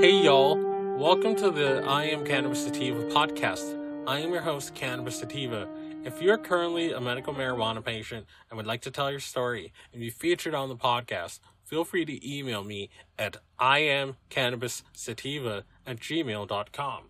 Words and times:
Hey 0.00 0.22
y'all, 0.22 0.56
welcome 0.96 1.34
to 1.34 1.50
the 1.50 1.82
I 1.84 2.04
Am 2.04 2.24
Cannabis 2.24 2.62
Sativa 2.62 3.02
podcast. 3.06 3.76
I 4.06 4.20
am 4.20 4.30
your 4.30 4.42
host, 4.42 4.76
Cannabis 4.76 5.18
Sativa. 5.18 5.68
If 6.04 6.22
you're 6.22 6.38
currently 6.38 6.92
a 6.92 7.00
medical 7.00 7.34
marijuana 7.34 7.84
patient 7.84 8.24
and 8.48 8.56
would 8.56 8.66
like 8.66 8.80
to 8.82 8.92
tell 8.92 9.10
your 9.10 9.18
story 9.18 9.72
and 9.92 10.00
be 10.00 10.08
featured 10.08 10.54
on 10.54 10.68
the 10.68 10.76
podcast, 10.76 11.40
feel 11.64 11.84
free 11.84 12.04
to 12.04 12.24
email 12.24 12.62
me 12.62 12.90
at 13.18 13.38
iamcannabissativa 13.58 15.64
at 15.84 15.96
gmail.com. 15.96 17.02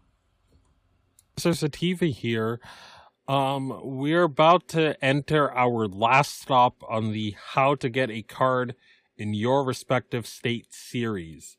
So 1.36 1.52
Sativa 1.52 2.06
here. 2.06 2.58
Um, 3.28 3.80
we're 3.82 4.22
about 4.22 4.66
to 4.68 4.96
enter 5.04 5.52
our 5.52 5.86
last 5.86 6.40
stop 6.40 6.82
on 6.88 7.12
the 7.12 7.36
How 7.52 7.74
to 7.74 7.90
Get 7.90 8.10
a 8.10 8.22
Card 8.22 8.74
in 9.18 9.34
Your 9.34 9.62
Respective 9.62 10.26
State 10.26 10.72
series. 10.72 11.58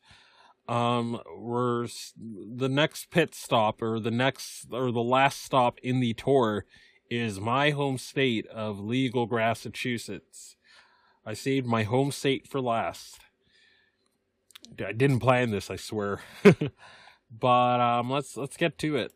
Um, 0.70 1.20
we're 1.36 1.88
the 2.16 2.70
next 2.70 3.10
pit 3.10 3.34
stop 3.34 3.82
or 3.82 4.00
the 4.00 4.12
next 4.12 4.68
or 4.72 4.92
the 4.92 5.02
last 5.02 5.44
stop 5.44 5.80
in 5.82 6.00
the 6.00 6.14
tour 6.14 6.66
is 7.10 7.40
my 7.40 7.72
home 7.72 7.98
state 7.98 8.46
of 8.48 8.80
legal 8.80 9.26
Massachusetts. 9.26 10.58
I 11.26 11.34
saved 11.34 11.66
my 11.66 11.82
home 11.82 12.12
state 12.12 12.48
for 12.48 12.62
last. 12.62 13.20
I 14.78 14.92
didn't 14.92 15.22
plan 15.22 15.50
this, 15.50 15.72
I 15.72 15.76
swear. 15.76 16.22
but 17.32 17.80
um, 17.80 18.12
let's 18.12 18.38
let's 18.38 18.56
get 18.56 18.78
to 18.78 18.96
it. 18.96 19.12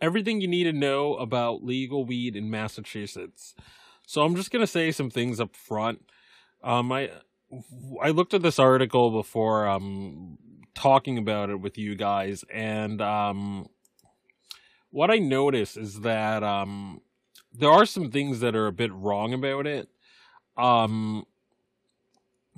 Everything 0.00 0.40
you 0.40 0.48
need 0.48 0.64
to 0.64 0.72
know 0.72 1.16
about 1.16 1.62
legal 1.62 2.06
weed 2.06 2.36
in 2.36 2.50
Massachusetts. 2.50 3.54
So 4.06 4.22
I'm 4.22 4.34
just 4.34 4.50
gonna 4.50 4.66
say 4.66 4.92
some 4.92 5.10
things 5.10 5.40
up 5.40 5.54
front. 5.54 6.10
Um, 6.64 6.90
I 6.90 7.10
I 8.02 8.10
looked 8.10 8.34
at 8.34 8.42
this 8.42 8.58
article 8.58 9.10
before 9.10 9.66
um 9.66 10.38
talking 10.74 11.18
about 11.18 11.50
it 11.50 11.60
with 11.60 11.76
you 11.76 11.94
guys, 11.96 12.44
and 12.52 13.02
um, 13.02 13.66
what 14.90 15.10
I 15.10 15.18
notice 15.18 15.76
is 15.76 16.00
that 16.00 16.42
um 16.42 17.00
there 17.52 17.70
are 17.70 17.86
some 17.86 18.10
things 18.10 18.40
that 18.40 18.54
are 18.54 18.66
a 18.66 18.72
bit 18.72 18.92
wrong 18.92 19.32
about 19.34 19.66
it. 19.66 19.88
Um, 20.56 21.24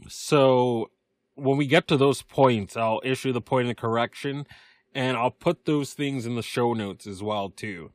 so 0.08 0.90
when 1.34 1.56
we 1.56 1.66
get 1.66 1.88
to 1.88 1.96
those 1.96 2.22
points, 2.22 2.76
I'll 2.76 3.00
issue 3.04 3.32
the 3.32 3.40
point 3.40 3.70
of 3.70 3.76
correction, 3.76 4.46
and 4.94 5.16
I'll 5.16 5.30
put 5.30 5.64
those 5.64 5.94
things 5.94 6.26
in 6.26 6.34
the 6.34 6.42
show 6.42 6.74
notes 6.74 7.06
as 7.06 7.22
well 7.22 7.48
too. 7.48 7.92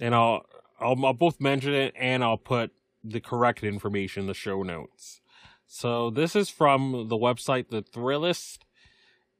And 0.00 0.14
I'll 0.14 0.46
I'll, 0.80 1.04
I'll 1.04 1.12
both 1.12 1.40
mention 1.40 1.74
it 1.74 1.92
and 1.98 2.24
I'll 2.24 2.38
put 2.38 2.72
the 3.02 3.20
correct 3.20 3.62
information 3.62 4.22
in 4.22 4.26
the 4.26 4.34
show 4.34 4.62
notes. 4.62 5.20
So 5.66 6.10
this 6.10 6.34
is 6.34 6.48
from 6.48 7.08
the 7.08 7.16
website 7.16 7.68
The 7.68 7.82
Thrillist 7.82 8.58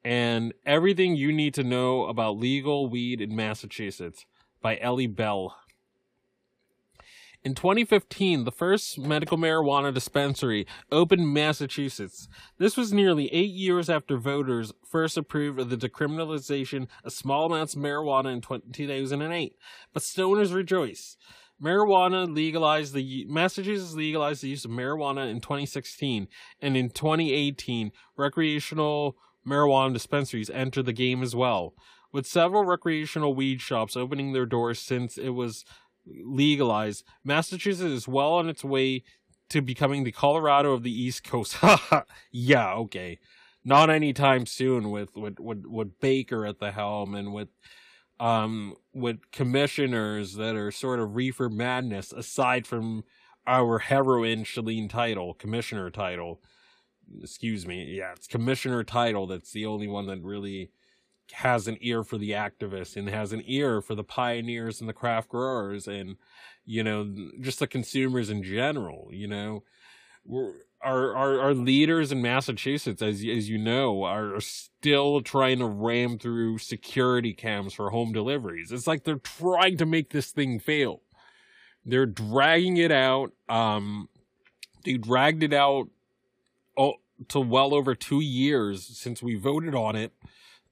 and 0.04 0.54
everything 0.64 1.16
you 1.16 1.32
need 1.32 1.54
to 1.54 1.64
know 1.64 2.06
about 2.06 2.38
legal 2.38 2.88
weed 2.88 3.20
in 3.20 3.34
Massachusetts 3.34 4.26
by 4.60 4.78
Ellie 4.78 5.06
Bell. 5.06 5.56
In 7.44 7.54
2015, 7.54 8.44
the 8.44 8.50
first 8.50 8.98
medical 8.98 9.38
marijuana 9.38 9.94
dispensary 9.94 10.66
opened 10.90 11.22
in 11.22 11.32
Massachusetts. 11.32 12.28
This 12.58 12.76
was 12.76 12.92
nearly 12.92 13.32
eight 13.32 13.52
years 13.52 13.88
after 13.88 14.16
voters 14.16 14.72
first 14.84 15.16
approved 15.16 15.60
of 15.60 15.70
the 15.70 15.76
decriminalization 15.76 16.88
of 17.04 17.12
small 17.12 17.46
amounts 17.46 17.74
of 17.74 17.82
marijuana 17.82 18.32
in 18.32 18.40
2008. 18.72 19.56
But 19.92 20.02
stoners 20.02 20.52
rejoice. 20.52 21.16
Marijuana 21.62 22.32
legalized 22.32 22.94
the 22.94 23.26
Massachusetts 23.28 23.94
legalized 23.94 24.42
the 24.42 24.48
use 24.48 24.64
of 24.64 24.70
marijuana 24.70 25.28
in 25.30 25.40
2016, 25.40 26.28
and 26.60 26.76
in 26.76 26.90
2018, 26.90 27.90
recreational 28.16 29.16
marijuana 29.46 29.92
dispensaries 29.92 30.50
entered 30.50 30.86
the 30.86 30.92
game 30.92 31.22
as 31.22 31.34
well, 31.34 31.74
with 32.12 32.26
several 32.26 32.64
recreational 32.64 33.34
weed 33.34 33.60
shops 33.60 33.96
opening 33.96 34.32
their 34.32 34.46
doors 34.46 34.78
since 34.78 35.18
it 35.18 35.30
was 35.30 35.64
legalized. 36.06 37.04
Massachusetts 37.24 37.82
is 37.82 38.08
well 38.08 38.34
on 38.34 38.48
its 38.48 38.62
way 38.62 39.02
to 39.48 39.60
becoming 39.60 40.04
the 40.04 40.12
Colorado 40.12 40.72
of 40.72 40.82
the 40.82 40.92
East 40.92 41.24
Coast. 41.24 41.56
yeah, 42.30 42.72
okay. 42.74 43.18
Not 43.64 43.90
anytime 43.90 44.46
soon 44.46 44.90
with, 44.90 45.16
with, 45.16 45.40
with, 45.40 45.64
with 45.66 46.00
Baker 46.00 46.46
at 46.46 46.60
the 46.60 46.70
helm 46.70 47.14
and 47.14 47.32
with 47.32 47.48
um, 48.20 48.74
with 48.98 49.30
commissioners 49.32 50.34
that 50.34 50.56
are 50.56 50.70
sort 50.70 51.00
of 51.00 51.16
reefer 51.16 51.48
madness 51.48 52.12
aside 52.12 52.66
from 52.66 53.04
our 53.46 53.78
heroine 53.78 54.44
Shaleen 54.44 54.90
Title, 54.90 55.34
commissioner 55.34 55.90
Title. 55.90 56.40
Excuse 57.22 57.66
me. 57.66 57.84
Yeah, 57.84 58.12
it's 58.12 58.26
commissioner 58.26 58.84
Title 58.84 59.26
that's 59.26 59.52
the 59.52 59.66
only 59.66 59.88
one 59.88 60.06
that 60.06 60.22
really 60.22 60.70
has 61.32 61.68
an 61.68 61.76
ear 61.80 62.04
for 62.04 62.18
the 62.18 62.30
activists 62.30 62.96
and 62.96 63.08
has 63.08 63.32
an 63.32 63.42
ear 63.46 63.80
for 63.80 63.94
the 63.94 64.04
pioneers 64.04 64.80
and 64.80 64.88
the 64.88 64.94
craft 64.94 65.28
growers 65.28 65.86
and 65.86 66.16
you 66.64 66.82
know 66.82 67.14
just 67.40 67.58
the 67.58 67.66
consumers 67.66 68.30
in 68.30 68.42
general 68.42 69.08
you 69.12 69.26
know 69.26 69.62
our, 70.82 71.16
our 71.16 71.40
our 71.40 71.54
leaders 71.54 72.12
in 72.12 72.22
Massachusetts, 72.22 73.02
as 73.02 73.24
as 73.24 73.48
you 73.48 73.58
know, 73.58 74.04
are 74.04 74.40
still 74.40 75.20
trying 75.20 75.58
to 75.58 75.66
ram 75.66 76.18
through 76.18 76.58
security 76.58 77.32
cams 77.32 77.74
for 77.74 77.90
home 77.90 78.12
deliveries. 78.12 78.70
It's 78.72 78.86
like 78.86 79.04
they're 79.04 79.16
trying 79.16 79.76
to 79.78 79.86
make 79.86 80.10
this 80.10 80.30
thing 80.30 80.60
fail. 80.60 81.02
They're 81.84 82.06
dragging 82.06 82.76
it 82.76 82.92
out. 82.92 83.32
Um, 83.48 84.08
they 84.84 84.94
dragged 84.94 85.42
it 85.42 85.52
out 85.52 85.88
oh, 86.76 86.94
to 87.28 87.40
well 87.40 87.74
over 87.74 87.94
two 87.94 88.20
years 88.20 88.86
since 88.98 89.22
we 89.22 89.34
voted 89.34 89.74
on 89.74 89.96
it. 89.96 90.12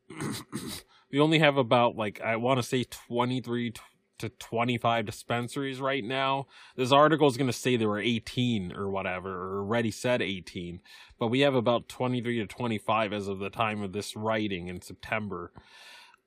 we 1.11 1.19
only 1.19 1.39
have 1.39 1.57
about 1.57 1.97
like 1.97 2.21
I 2.21 2.37
want 2.37 2.59
to 2.59 2.63
say 2.63 2.85
23, 2.85 3.73
to 4.19 4.29
25 4.29 5.07
dispensaries 5.07 5.81
right 5.81 6.05
now. 6.05 6.47
This 6.77 6.93
article 6.93 7.29
is 7.29 7.37
going 7.37 7.49
to 7.49 7.53
say 7.53 7.77
there 7.77 7.89
were 7.89 7.99
18 7.99 8.73
or 8.73 8.89
whatever, 8.91 9.31
or 9.31 9.59
already 9.59 9.91
said 9.91 10.23
18, 10.23 10.81
but 11.19 11.29
we 11.29 11.41
have 11.41 11.55
about 11.55 11.89
23 11.89 12.39
to 12.39 12.47
25 12.47 13.13
as 13.13 13.29
of 13.29 13.39
the 13.39 13.51
time 13.51 13.83
of 13.83 13.93
this 13.93 14.17
writing 14.17 14.69
in 14.69 14.81
September. 14.81 15.53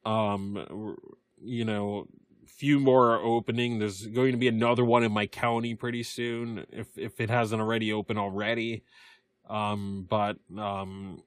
Um, 0.06 0.96
you 1.42 1.66
know, 1.66 2.08
few 2.46 2.80
more 2.80 3.14
are 3.16 3.24
opening. 3.24 3.80
There's 3.80 4.06
going 4.08 4.32
to 4.32 4.38
be 4.38 4.48
another 4.48 4.84
one 4.84 5.04
in 5.04 5.12
my 5.12 5.28
county 5.28 5.76
pretty 5.76 6.04
soon, 6.04 6.66
if 6.72 6.98
if 6.98 7.22
it 7.22 7.30
hasn't 7.30 7.62
already 7.62 7.94
opened 7.94 8.20
already. 8.20 8.84
Um, 9.50 10.06
but 10.10 10.38
um, 10.58 11.24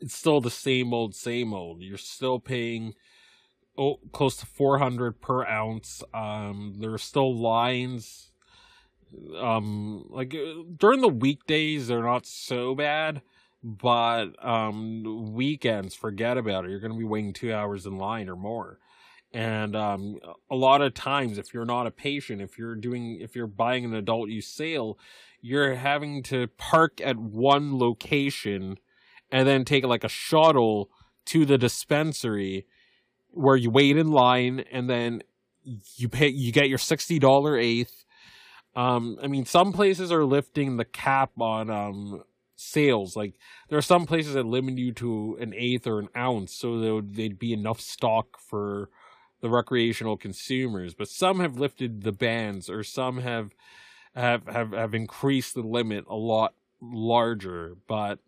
it's 0.00 0.14
still 0.14 0.40
the 0.40 0.50
same 0.50 0.92
old, 0.92 1.14
same 1.14 1.52
old. 1.54 1.82
You're 1.82 1.98
still 1.98 2.38
paying 2.38 2.94
oh, 3.78 4.00
close 4.12 4.36
to 4.38 4.46
400 4.46 5.20
per 5.20 5.44
ounce. 5.46 6.02
Um, 6.14 6.76
there 6.78 6.92
are 6.92 6.98
still 6.98 7.34
lines. 7.34 8.30
Um, 9.38 10.06
like 10.10 10.34
uh, 10.34 10.62
during 10.76 11.00
the 11.00 11.08
weekdays, 11.08 11.86
they're 11.86 12.02
not 12.02 12.26
so 12.26 12.74
bad, 12.74 13.22
but 13.62 14.32
um, 14.44 15.32
weekends, 15.34 15.94
forget 15.94 16.36
about 16.36 16.64
it. 16.64 16.70
You're 16.70 16.80
going 16.80 16.92
to 16.92 16.98
be 16.98 17.04
waiting 17.04 17.32
two 17.32 17.52
hours 17.52 17.86
in 17.86 17.98
line 17.98 18.28
or 18.28 18.36
more. 18.36 18.78
And 19.32 19.76
um, 19.76 20.18
a 20.50 20.56
lot 20.56 20.82
of 20.82 20.94
times, 20.94 21.36
if 21.36 21.52
you're 21.52 21.64
not 21.64 21.86
a 21.86 21.90
patient, 21.90 22.40
if 22.40 22.58
you're 22.58 22.74
doing, 22.74 23.18
if 23.20 23.36
you're 23.36 23.46
buying 23.46 23.84
an 23.84 23.94
adult 23.94 24.30
use 24.30 24.46
sale, 24.46 24.98
you're 25.40 25.74
having 25.74 26.22
to 26.24 26.46
park 26.56 27.00
at 27.02 27.16
one 27.18 27.78
location 27.78 28.78
and 29.30 29.46
then 29.46 29.64
take 29.64 29.84
like 29.84 30.04
a 30.04 30.08
shuttle 30.08 30.90
to 31.26 31.44
the 31.44 31.58
dispensary 31.58 32.66
where 33.36 33.56
you 33.56 33.70
wait 33.70 33.96
in 33.96 34.10
line 34.10 34.64
and 34.72 34.88
then 34.88 35.22
you 35.96 36.08
pay 36.08 36.28
you 36.28 36.52
get 36.52 36.68
your 36.68 36.78
sixty 36.78 37.18
dollar 37.18 37.56
eighth. 37.56 38.04
Um, 38.74 39.16
I 39.22 39.26
mean, 39.26 39.44
some 39.44 39.72
places 39.72 40.12
are 40.12 40.24
lifting 40.24 40.76
the 40.76 40.84
cap 40.84 41.30
on 41.40 41.70
um 41.70 42.22
sales. 42.56 43.16
Like 43.16 43.34
there 43.68 43.78
are 43.78 43.82
some 43.82 44.06
places 44.06 44.34
that 44.34 44.46
limit 44.46 44.78
you 44.78 44.92
to 44.94 45.36
an 45.40 45.54
eighth 45.54 45.86
or 45.86 45.98
an 45.98 46.08
ounce, 46.16 46.56
so 46.56 46.80
there 46.80 46.94
would 46.94 47.14
they'd 47.14 47.38
be 47.38 47.52
enough 47.52 47.80
stock 47.80 48.38
for 48.38 48.88
the 49.40 49.50
recreational 49.50 50.16
consumers. 50.16 50.94
But 50.94 51.08
some 51.08 51.40
have 51.40 51.58
lifted 51.58 52.02
the 52.02 52.12
bans, 52.12 52.70
or 52.70 52.82
some 52.82 53.18
have 53.18 53.54
have 54.14 54.46
have 54.48 54.72
have 54.72 54.94
increased 54.94 55.54
the 55.54 55.62
limit 55.62 56.04
a 56.08 56.16
lot 56.16 56.54
larger. 56.80 57.76
But 57.86 58.18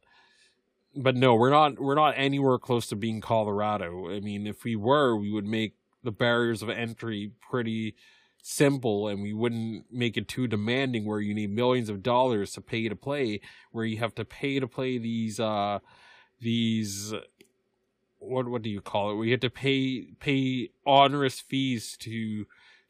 but 1.02 1.16
no, 1.16 1.34
we're 1.34 1.50
not 1.50 1.80
we're 1.80 1.94
not 1.94 2.14
anywhere 2.16 2.58
close 2.58 2.88
to 2.88 2.96
being 2.96 3.20
Colorado. 3.20 4.10
I 4.10 4.20
mean, 4.20 4.46
if 4.46 4.64
we 4.64 4.76
were, 4.76 5.16
we 5.16 5.30
would 5.30 5.46
make 5.46 5.74
the 6.02 6.12
barriers 6.12 6.62
of 6.62 6.70
entry 6.70 7.32
pretty 7.50 7.94
simple 8.42 9.08
and 9.08 9.22
we 9.22 9.32
wouldn't 9.34 9.86
make 9.92 10.16
it 10.16 10.28
too 10.28 10.46
demanding 10.46 11.04
where 11.04 11.20
you 11.20 11.34
need 11.34 11.50
millions 11.50 11.88
of 11.88 12.02
dollars 12.02 12.52
to 12.52 12.60
pay 12.60 12.88
to 12.88 12.96
play 12.96 13.40
where 13.72 13.84
you 13.84 13.98
have 13.98 14.14
to 14.14 14.24
pay 14.24 14.60
to 14.60 14.68
play 14.68 14.96
these 14.96 15.40
uh 15.40 15.78
these 16.40 17.12
what 18.20 18.48
what 18.48 18.62
do 18.62 18.70
you 18.70 18.80
call 18.80 19.10
it 19.10 19.16
where 19.16 19.24
you 19.26 19.32
have 19.32 19.40
to 19.40 19.50
pay 19.50 20.12
pay 20.20 20.70
onerous 20.86 21.40
fees 21.40 21.96
to 21.98 22.46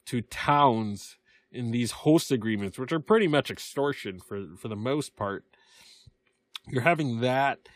to 0.06 0.20
towns 0.22 1.16
in 1.50 1.70
these 1.70 1.92
host 1.92 2.30
agreements 2.30 2.78
which 2.78 2.92
are 2.92 3.00
pretty 3.00 3.28
much 3.28 3.50
extortion 3.50 4.20
for 4.20 4.46
for 4.56 4.68
the 4.68 4.76
most 4.76 5.16
part 5.16 5.44
You're 6.68 6.82
having 6.82 7.20
that. 7.20 7.68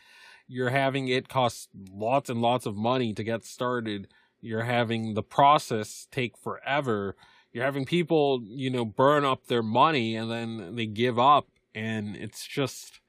You're 0.49 0.71
having 0.71 1.09
it 1.09 1.29
cost 1.29 1.69
lots 1.93 2.29
and 2.31 2.41
lots 2.43 2.67
of 2.67 2.77
money 2.77 3.13
to 3.15 3.25
get 3.25 3.45
started. 3.45 4.09
You're 4.41 4.65
having 4.65 5.15
the 5.15 5.23
process 5.23 6.07
take 6.11 6.37
forever. 6.37 7.17
You're 7.53 7.65
having 7.65 7.85
people, 7.85 8.43
you 8.45 8.71
know, 8.71 8.85
burn 8.85 9.25
up 9.25 9.47
their 9.47 9.63
money 9.63 10.17
and 10.17 10.31
then 10.31 10.75
they 10.75 10.87
give 10.87 11.19
up 11.19 11.47
and 11.75 12.17
it's 12.17 12.47
just 12.47 13.01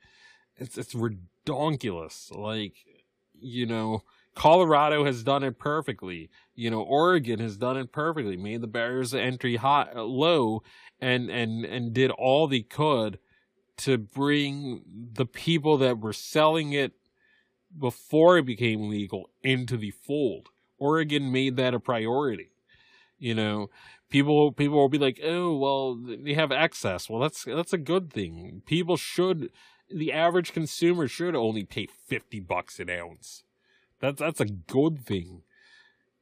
it's 0.57 0.77
it's 0.77 0.93
redonkulous. 0.93 2.35
Like, 2.35 2.73
you 3.39 3.65
know, 3.65 4.03
Colorado 4.35 5.05
has 5.05 5.23
done 5.23 5.43
it 5.43 5.59
perfectly. 5.59 6.29
You 6.55 6.71
know, 6.71 6.81
Oregon 6.81 7.39
has 7.39 7.57
done 7.57 7.77
it 7.77 7.91
perfectly. 7.91 8.37
Made 8.37 8.61
the 8.61 8.67
barriers 8.67 9.13
of 9.13 9.19
entry 9.19 9.57
high, 9.57 9.89
uh, 9.95 10.03
low, 10.03 10.63
and 10.99 11.29
and 11.29 11.65
and 11.65 11.93
did 11.93 12.11
all 12.11 12.47
they 12.47 12.61
could 12.61 13.19
to 13.77 13.97
bring 13.97 14.83
the 15.13 15.25
people 15.25 15.77
that 15.77 15.99
were 15.99 16.13
selling 16.13 16.73
it 16.73 16.93
before 17.77 18.37
it 18.37 18.45
became 18.45 18.89
legal 18.89 19.29
into 19.41 19.77
the 19.77 19.91
fold. 19.91 20.49
Oregon 20.77 21.31
made 21.31 21.55
that 21.57 21.73
a 21.73 21.79
priority. 21.79 22.49
You 23.19 23.35
know, 23.35 23.69
people 24.09 24.51
people 24.51 24.77
will 24.77 24.89
be 24.89 24.97
like, 24.97 25.19
"Oh, 25.23 25.55
well, 25.55 25.95
they 25.95 26.33
have 26.33 26.51
access." 26.51 27.09
Well, 27.09 27.21
that's 27.21 27.43
that's 27.45 27.73
a 27.73 27.77
good 27.77 28.11
thing. 28.11 28.61
People 28.65 28.97
should 28.97 29.49
the 29.89 30.11
average 30.11 30.53
consumer 30.53 31.07
should 31.07 31.35
only 31.35 31.63
pay 31.63 31.85
50 31.85 32.39
bucks 32.41 32.79
an 32.79 32.89
ounce. 32.89 33.43
That's 33.99 34.19
that's 34.19 34.41
a 34.41 34.45
good 34.45 35.05
thing. 35.05 35.43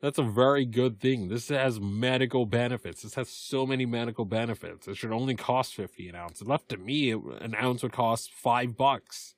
That's 0.01 0.17
a 0.17 0.23
very 0.23 0.65
good 0.65 0.99
thing. 0.99 1.27
This 1.27 1.49
has 1.49 1.79
medical 1.79 2.47
benefits. 2.47 3.03
This 3.03 3.15
has 3.15 3.29
so 3.29 3.67
many 3.67 3.85
medical 3.85 4.25
benefits. 4.25 4.87
It 4.87 4.97
should 4.97 5.11
only 5.11 5.35
cost 5.35 5.75
50 5.75 6.09
an 6.09 6.15
ounce. 6.15 6.41
left 6.41 6.69
to 6.69 6.77
me, 6.77 7.11
an 7.11 7.55
ounce 7.55 7.83
would 7.83 7.91
cost 7.91 8.33
5 8.33 8.75
bucks. 8.75 9.35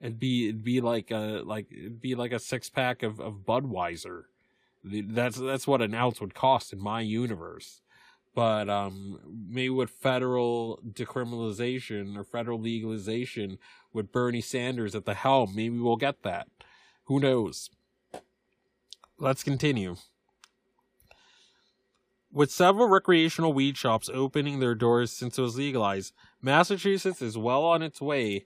It'd 0.00 0.18
be 0.18 0.48
it'd 0.48 0.64
be 0.64 0.80
like 0.80 1.10
a 1.10 1.42
like 1.44 1.68
be 2.00 2.14
like 2.14 2.32
a 2.32 2.38
six 2.38 2.68
pack 2.68 3.02
of, 3.02 3.20
of 3.20 3.44
Budweiser. 3.46 4.24
That's 4.84 5.38
that's 5.38 5.66
what 5.66 5.82
an 5.82 5.94
ounce 5.94 6.20
would 6.20 6.34
cost 6.34 6.72
in 6.72 6.80
my 6.80 7.00
universe. 7.00 7.80
But 8.34 8.68
um, 8.68 9.18
maybe 9.48 9.70
with 9.70 9.88
federal 9.88 10.78
decriminalization 10.86 12.18
or 12.18 12.24
federal 12.24 12.60
legalization 12.60 13.58
with 13.94 14.12
Bernie 14.12 14.42
Sanders 14.42 14.94
at 14.94 15.06
the 15.06 15.14
helm, 15.14 15.54
maybe 15.56 15.78
we'll 15.78 15.96
get 15.96 16.22
that. 16.22 16.48
Who 17.04 17.18
knows? 17.18 17.70
Let's 19.18 19.42
continue. 19.42 19.96
With 22.30 22.50
several 22.50 22.88
recreational 22.88 23.54
weed 23.54 23.78
shops 23.78 24.10
opening 24.12 24.60
their 24.60 24.74
doors 24.74 25.10
since 25.10 25.38
it 25.38 25.42
was 25.42 25.56
legalized, 25.56 26.12
Massachusetts 26.42 27.22
is 27.22 27.38
well 27.38 27.64
on 27.64 27.80
its 27.80 28.02
way 28.02 28.44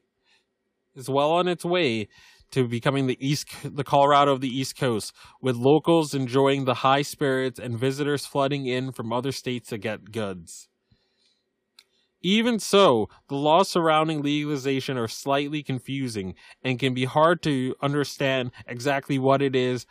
is 0.95 1.09
well 1.09 1.33
on 1.33 1.49
its 1.49 1.65
way 1.65 2.09
to 2.51 2.67
becoming 2.67 3.07
the 3.07 3.19
east 3.27 3.49
the 3.65 3.85
Colorado 3.85 4.33
of 4.33 4.41
the 4.41 4.49
East 4.49 4.77
Coast, 4.77 5.13
with 5.41 5.57
locals 5.57 6.15
enjoying 6.15 6.65
the 6.65 6.75
high 6.75 7.03
spirits 7.03 7.59
and 7.59 7.79
visitors 7.79 8.27
flooding 8.27 8.67
in 8.67 8.93
from 8.93 9.13
other 9.13 9.33
states 9.33 9.69
to 9.69 9.79
get 9.79 10.11
goods. 10.11 10.69
Even 12.23 12.59
so, 12.59 13.09
the 13.29 13.35
laws 13.35 13.71
surrounding 13.71 14.21
legalization 14.21 14.99
are 14.99 15.09
slightly 15.09 15.63
confusing 15.63 16.35
and 16.63 16.79
can 16.79 16.93
be 16.93 17.07
hard 17.07 17.43
to 17.43 17.75
understand 17.81 18.51
exactly 18.67 19.19
what 19.19 19.41
it 19.41 19.57
is 19.57 19.87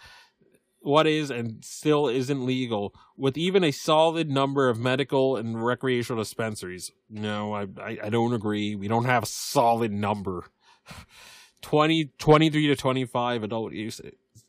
what 0.81 1.07
is 1.07 1.29
and 1.29 1.63
still 1.63 2.07
isn't 2.07 2.45
legal, 2.45 2.93
with 3.17 3.37
even 3.37 3.63
a 3.63 3.71
solid 3.71 4.29
number 4.29 4.69
of 4.69 4.79
medical 4.79 5.35
and 5.35 5.63
recreational 5.63 6.21
dispensaries. 6.21 6.91
No, 7.09 7.53
I, 7.53 7.67
I, 7.81 7.97
I 8.05 8.09
don't 8.09 8.33
agree. 8.33 8.75
We 8.75 8.87
don't 8.87 9.05
have 9.05 9.23
a 9.23 9.27
solid 9.27 9.91
number. 9.91 10.45
20, 11.61 12.11
23 12.17 12.67
to 12.67 12.75
25 12.75 13.43
adult 13.43 13.73
use 13.73 14.01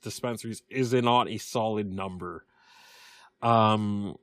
dispensaries 0.03 0.63
is 0.69 0.93
not 0.93 1.29
a 1.29 1.39
solid 1.39 1.91
number. 1.91 2.45
Um, 3.43 4.17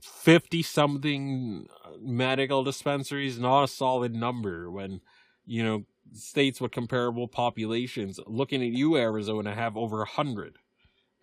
50 0.00 0.62
something 0.62 1.66
medical 2.00 2.64
dispensaries, 2.64 3.38
not 3.38 3.64
a 3.64 3.68
solid 3.68 4.14
number 4.14 4.70
when, 4.70 5.00
you 5.46 5.62
know, 5.62 5.84
states 6.12 6.60
with 6.60 6.72
comparable 6.72 7.28
populations, 7.28 8.20
looking 8.26 8.62
at 8.62 8.72
you, 8.72 8.96
Arizona, 8.96 9.54
have 9.54 9.76
over 9.76 10.02
a 10.02 10.06
hundred. 10.06 10.58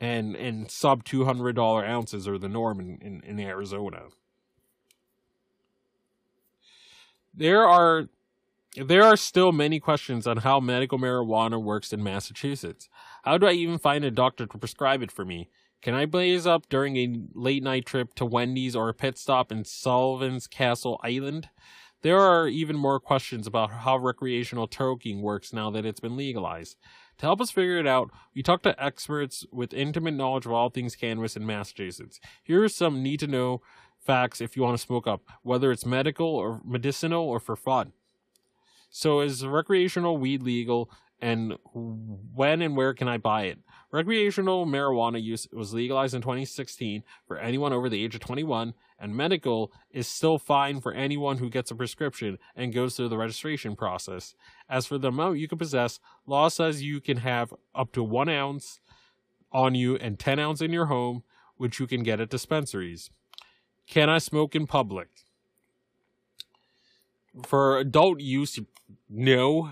And, 0.02 0.36
and 0.38 0.72
sub 0.72 1.04
$200 1.04 1.84
ounces 1.84 2.26
are 2.26 2.38
the 2.38 2.48
norm 2.48 2.80
in, 2.80 3.00
in, 3.02 3.22
in 3.26 3.40
Arizona. 3.40 4.04
There 7.34 7.68
are 7.68 8.08
there 8.76 9.04
are 9.04 9.18
still 9.18 9.52
many 9.52 9.80
questions 9.80 10.28
on 10.28 10.38
how 10.38 10.60
medical 10.60 11.00
marijuana 11.00 11.62
works 11.62 11.92
in 11.92 12.04
Massachusetts. 12.04 12.88
How 13.24 13.38
do 13.38 13.48
I 13.48 13.52
even 13.52 13.80
find 13.80 14.04
a 14.06 14.12
doctor 14.12 14.46
to 14.46 14.58
prescribe 14.58 15.02
it 15.02 15.12
for 15.12 15.26
me? 15.26 15.50
Can 15.82 15.96
I 15.96 16.06
blaze 16.06 16.46
up 16.46 16.68
during 16.70 16.98
a 16.98 17.22
late 17.34 17.64
night 17.64 17.86
trip 17.86 18.14
to 18.16 18.26
Wendy's 18.26 18.76
or 18.76 18.90
a 18.90 18.94
pit 18.94 19.18
stop 19.18 19.52
in 19.52 19.64
Sullivan's 19.64 20.46
Castle 20.46 21.00
Island? 21.04 21.50
There 22.02 22.20
are 22.20 22.48
even 22.48 22.78
more 22.78 23.00
questions 23.00 23.48
about 23.48 23.72
how 23.72 23.98
recreational 23.98 24.68
toking 24.68 25.22
works 25.22 25.52
now 25.52 25.70
that 25.72 25.86
it's 25.86 26.00
been 26.00 26.16
legalized. 26.16 26.78
To 27.18 27.26
help 27.26 27.42
us 27.42 27.52
figure 27.52 27.78
it 27.78 27.88
out, 27.88 28.12
we 28.34 28.44
talked 28.44 28.64
to 28.64 28.82
experts 28.84 29.46
with 29.52 29.74
intimate 29.74 30.14
knowledge 30.14 30.46
of 30.46 30.54
all 30.54 30.70
things 30.70 30.96
cannabis 30.96 31.36
in 31.36 31.46
Massachusetts. 31.46 32.20
Here 32.44 32.64
are 32.64 32.70
some 32.70 33.04
need 33.04 33.20
to 33.22 33.28
know 33.28 33.62
facts 34.00 34.40
if 34.40 34.56
you 34.56 34.64
want 34.64 34.78
to 34.78 34.86
smoke 34.86 35.08
up, 35.08 35.24
whether 35.44 35.72
it's 35.72 35.86
medical 35.86 36.28
or 36.28 36.62
medicinal 36.64 37.24
or 37.24 37.40
for 37.40 37.58
fun. 37.58 37.92
So 38.90 39.22
is 39.22 39.46
recreational 39.46 40.18
weed 40.18 40.44
legal 40.44 40.90
and 41.22 41.58
when 41.74 42.62
and 42.62 42.78
where 42.78 42.94
can 42.94 43.08
I 43.08 43.18
buy 43.18 43.44
it? 43.44 43.60
Recreational 43.92 44.66
marijuana 44.66 45.22
use 45.22 45.48
was 45.52 45.74
legalized 45.74 46.14
in 46.14 46.22
2016 46.22 47.04
for 47.28 47.38
anyone 47.38 47.74
over 47.74 47.90
the 47.90 48.04
age 48.04 48.14
of 48.14 48.22
21, 48.22 48.74
and 49.00 49.16
medical 49.16 49.72
is 49.90 50.08
still 50.08 50.38
fine 50.38 50.80
for 50.80 50.94
anyone 50.94 51.38
who 51.38 51.50
gets 51.50 51.72
a 51.72 51.76
prescription 51.76 52.38
and 52.56 52.74
goes 52.74 52.96
through 52.96 53.10
the 53.10 53.18
registration 53.18 53.76
process. 53.76 54.36
As 54.70 54.86
for 54.86 54.98
the 54.98 55.08
amount 55.08 55.40
you 55.40 55.48
can 55.48 55.58
possess, 55.58 56.00
law 56.28 56.50
says 56.50 56.84
you 56.84 57.02
can 57.02 57.18
have 57.18 57.54
up 57.74 57.92
to 57.94 58.04
one 58.04 58.30
ounce 58.30 58.80
on 59.52 59.74
you 59.76 59.96
and 59.96 60.20
10 60.20 60.40
ounce 60.40 60.62
in 60.62 60.72
your 60.72 60.86
home, 60.86 61.24
which 61.58 61.80
you 61.80 61.88
can 61.88 62.04
get 62.04 62.22
at 62.22 62.30
dispensaries. 62.30 63.10
Can 63.88 64.10
I 64.10 64.20
smoke 64.20 64.56
in 64.56 64.68
public? 64.68 65.08
For 67.46 67.78
adult 67.78 68.20
use, 68.20 68.60
no. 69.10 69.72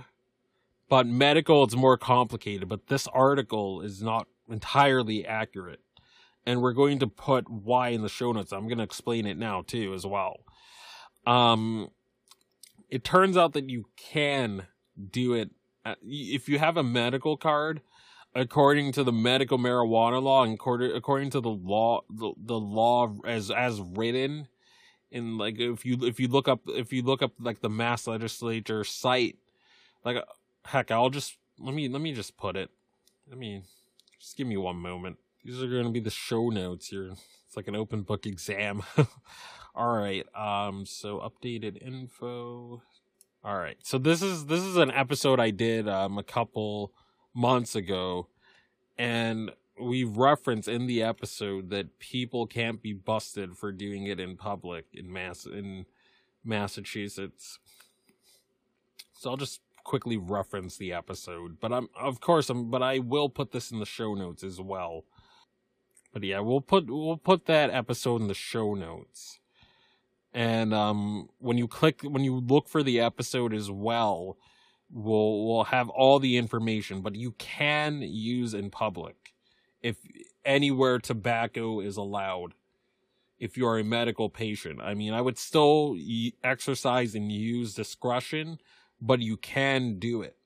But 0.89 1.05
medical, 1.05 1.63
it's 1.63 1.75
more 1.75 1.97
complicated. 1.97 2.69
But 2.69 2.87
this 2.87 3.07
article 3.07 3.81
is 3.81 4.01
not 4.01 4.27
entirely 4.49 5.25
accurate. 5.25 5.81
And 6.45 6.61
we're 6.61 6.73
going 6.73 6.99
to 6.99 7.07
put 7.07 7.49
why 7.49 7.89
in 7.89 8.01
the 8.01 8.09
show 8.09 8.31
notes. 8.31 8.53
I'm 8.53 8.67
going 8.67 8.77
to 8.77 8.83
explain 8.83 9.25
it 9.25 9.37
now, 9.37 9.63
too, 9.67 9.93
as 9.93 10.05
well. 10.05 10.37
Um, 11.25 11.89
it 12.89 13.03
turns 13.03 13.35
out 13.35 13.53
that 13.53 13.69
you 13.69 13.85
can 13.97 14.67
do 15.11 15.33
it 15.33 15.51
if 16.03 16.49
you 16.49 16.59
have 16.59 16.77
a 16.77 16.83
medical 16.83 17.37
card 17.37 17.81
according 18.35 18.91
to 18.91 19.03
the 19.03 19.11
medical 19.11 19.57
marijuana 19.57 20.21
law 20.21 20.43
and 20.43 20.53
according 20.95 21.29
to 21.29 21.39
the 21.39 21.49
law 21.49 22.01
the, 22.09 22.33
the 22.37 22.59
law 22.59 23.15
as 23.25 23.51
as 23.51 23.79
written 23.81 24.47
in 25.11 25.37
like 25.37 25.59
if 25.59 25.85
you 25.85 25.97
if 26.01 26.19
you 26.19 26.27
look 26.27 26.47
up 26.47 26.61
if 26.67 26.91
you 26.91 27.01
look 27.01 27.21
up 27.21 27.31
like 27.39 27.61
the 27.61 27.69
mass 27.69 28.07
legislature 28.07 28.83
site 28.83 29.37
like 30.03 30.17
heck 30.65 30.91
i'll 30.91 31.09
just 31.09 31.37
let 31.59 31.73
me 31.73 31.87
let 31.87 32.01
me 32.01 32.13
just 32.13 32.37
put 32.37 32.55
it. 32.55 32.69
Let 33.29 33.37
me 33.37 33.63
just 34.19 34.37
give 34.37 34.47
me 34.47 34.57
one 34.57 34.77
moment. 34.77 35.17
These 35.43 35.61
are 35.61 35.67
going 35.67 35.85
to 35.85 35.89
be 35.89 35.99
the 35.99 36.09
show 36.09 36.49
notes 36.49 36.87
here. 36.87 37.11
It's 37.45 37.55
like 37.55 37.67
an 37.67 37.75
open 37.75 38.03
book 38.03 38.25
exam. 38.25 38.83
All 39.75 39.95
right 39.95 40.25
um 40.35 40.85
so 40.85 41.19
updated 41.19 41.81
info. 41.85 42.81
All 43.43 43.57
right 43.57 43.77
so 43.83 43.97
this 43.97 44.21
is 44.21 44.47
this 44.47 44.61
is 44.61 44.75
an 44.75 44.91
episode 44.91 45.39
i 45.39 45.51
did 45.51 45.87
um 45.87 46.17
a 46.17 46.23
couple 46.23 46.91
months 47.33 47.75
ago 47.75 48.27
and 48.97 49.51
we 49.79 50.03
reference 50.03 50.67
in 50.67 50.87
the 50.87 51.03
episode 51.03 51.69
that 51.69 51.99
people 51.99 52.47
can't 52.47 52.81
be 52.81 52.93
busted 52.93 53.57
for 53.57 53.71
doing 53.71 54.05
it 54.07 54.19
in 54.19 54.37
public 54.37 54.85
in 54.93 55.11
mass 55.11 55.45
in 55.45 55.85
Massachusetts. 56.43 57.59
So 59.13 59.31
I'll 59.31 59.37
just 59.37 59.61
quickly 59.83 60.17
reference 60.17 60.77
the 60.77 60.93
episode, 60.93 61.59
but 61.59 61.71
I'm 61.71 61.89
of 61.99 62.19
course 62.19 62.49
I'm 62.49 62.69
but 62.69 62.83
I 62.83 62.99
will 62.99 63.29
put 63.29 63.51
this 63.51 63.71
in 63.71 63.79
the 63.79 63.85
show 63.85 64.13
notes 64.13 64.43
as 64.43 64.59
well. 64.59 65.05
But 66.13 66.23
yeah, 66.23 66.39
we'll 66.39 66.61
put 66.61 66.89
we'll 66.89 67.17
put 67.17 67.45
that 67.45 67.69
episode 67.69 68.21
in 68.21 68.27
the 68.27 68.33
show 68.33 68.73
notes. 68.73 69.39
And 70.33 70.73
um 70.73 71.29
when 71.39 71.57
you 71.57 71.67
click 71.67 72.01
when 72.03 72.23
you 72.23 72.39
look 72.39 72.67
for 72.67 72.83
the 72.83 72.99
episode 72.99 73.53
as 73.53 73.69
well, 73.69 74.37
we'll 74.91 75.45
we'll 75.45 75.65
have 75.65 75.89
all 75.89 76.19
the 76.19 76.37
information, 76.37 77.01
but 77.01 77.15
you 77.15 77.31
can 77.33 78.01
use 78.01 78.53
in 78.53 78.69
public 78.69 79.26
if 79.81 79.97
anywhere 80.45 80.99
tobacco 80.99 81.79
is 81.79 81.97
allowed 81.97 82.53
if 83.39 83.57
you 83.57 83.67
are 83.67 83.77
a 83.77 83.83
medical 83.83 84.29
patient. 84.29 84.81
I 84.81 84.93
mean, 84.93 85.13
I 85.13 85.21
would 85.21 85.37
still 85.37 85.95
exercise 86.43 87.15
and 87.15 87.31
use 87.31 87.73
discretion, 87.73 88.59
but 88.99 89.19
you 89.19 89.37
can 89.37 89.99
do 89.99 90.21
it 90.21 90.37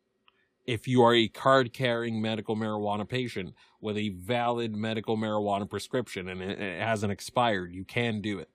if 0.66 0.88
you 0.88 1.02
are 1.04 1.16
a 1.16 1.28
card 1.28 1.74
carrying 1.74 2.22
medical 2.22 2.56
marijuana 2.56 3.08
patient 3.08 3.54
with 3.80 3.98
a 3.98 4.10
valid 4.10 4.76
medical 4.76 5.18
marijuana 5.18 5.70
prescription 5.70 6.28
and 6.30 6.42
it, 6.42 6.60
it 6.60 6.82
hasn't 6.82 7.12
expired. 7.12 7.74
You 7.74 7.84
can 7.84 8.22
do 8.22 8.40
it, 8.40 8.50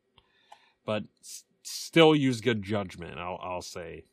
but 0.85 1.05
s- 1.21 1.45
still 1.63 2.15
use 2.15 2.41
good 2.41 2.63
judgment. 2.63 3.19
I'll 3.19 3.41
I'll 3.43 3.63
say. 3.63 4.05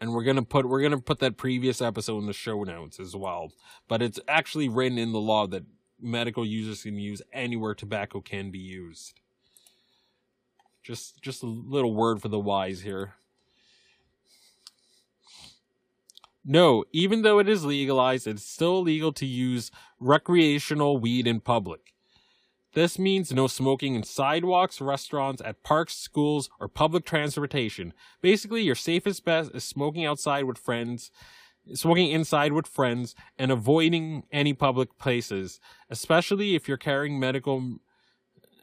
And 0.00 0.12
we're 0.12 0.24
gonna 0.24 0.42
put 0.42 0.68
we're 0.68 0.82
gonna 0.82 1.00
put 1.00 1.20
that 1.20 1.36
previous 1.36 1.80
episode 1.80 2.18
in 2.18 2.26
the 2.26 2.32
show 2.32 2.62
notes 2.64 3.00
as 3.00 3.16
well. 3.16 3.52
But 3.88 4.02
it's 4.02 4.20
actually 4.28 4.68
written 4.68 4.98
in 4.98 5.12
the 5.12 5.20
law 5.20 5.46
that 5.46 5.64
medical 6.00 6.44
users 6.44 6.82
can 6.82 6.98
use 6.98 7.22
anywhere 7.32 7.74
tobacco 7.74 8.20
can 8.20 8.50
be 8.50 8.58
used. 8.58 9.14
Just 10.82 11.22
just 11.22 11.42
a 11.42 11.46
little 11.46 11.94
word 11.94 12.20
for 12.20 12.28
the 12.28 12.38
wise 12.38 12.82
here. 12.82 13.14
No, 16.44 16.84
even 16.92 17.22
though 17.22 17.40
it 17.40 17.48
is 17.48 17.64
legalized, 17.64 18.28
it's 18.28 18.44
still 18.44 18.78
illegal 18.78 19.12
to 19.14 19.26
use 19.26 19.72
recreational 19.98 20.96
weed 20.98 21.26
in 21.26 21.40
public. 21.40 21.95
This 22.76 22.98
means 22.98 23.32
no 23.32 23.46
smoking 23.46 23.94
in 23.94 24.02
sidewalks, 24.02 24.82
restaurants, 24.82 25.40
at 25.42 25.62
parks, 25.62 25.96
schools, 25.96 26.50
or 26.60 26.68
public 26.68 27.06
transportation. 27.06 27.94
Basically, 28.20 28.60
your 28.60 28.74
safest 28.74 29.24
bet 29.24 29.46
is 29.54 29.64
smoking 29.64 30.04
outside 30.04 30.44
with 30.44 30.58
friends, 30.58 31.10
smoking 31.72 32.10
inside 32.10 32.52
with 32.52 32.66
friends, 32.66 33.14
and 33.38 33.50
avoiding 33.50 34.24
any 34.30 34.52
public 34.52 34.98
places, 34.98 35.58
especially 35.88 36.54
if 36.54 36.68
you're 36.68 36.76
carrying 36.76 37.18
medical 37.18 37.78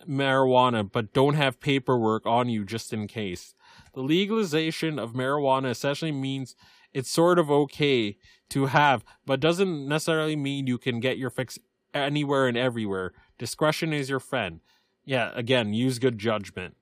marijuana 0.07 0.87
but 0.91 1.13
don't 1.13 1.33
have 1.33 1.59
paperwork 1.59 2.23
on 2.27 2.49
you 2.49 2.65
just 2.65 2.93
in 2.93 3.07
case. 3.07 3.55
The 3.95 4.01
legalization 4.01 4.99
of 4.99 5.13
marijuana 5.13 5.71
essentially 5.71 6.11
means 6.11 6.55
it's 6.93 7.09
sort 7.09 7.39
of 7.39 7.49
okay 7.49 8.17
to 8.51 8.67
have, 8.67 9.03
but 9.25 9.39
doesn't 9.39 9.87
necessarily 9.87 10.35
mean 10.35 10.67
you 10.67 10.77
can 10.77 10.99
get 10.99 11.17
your 11.17 11.31
fix 11.31 11.57
anywhere 11.95 12.47
and 12.47 12.57
everywhere. 12.57 13.13
Discretion 13.37 13.93
is 13.93 14.09
your 14.09 14.19
friend. 14.19 14.59
Yeah, 15.05 15.31
again, 15.35 15.73
use 15.73 15.99
good 15.99 16.17
judgment. 16.17 16.75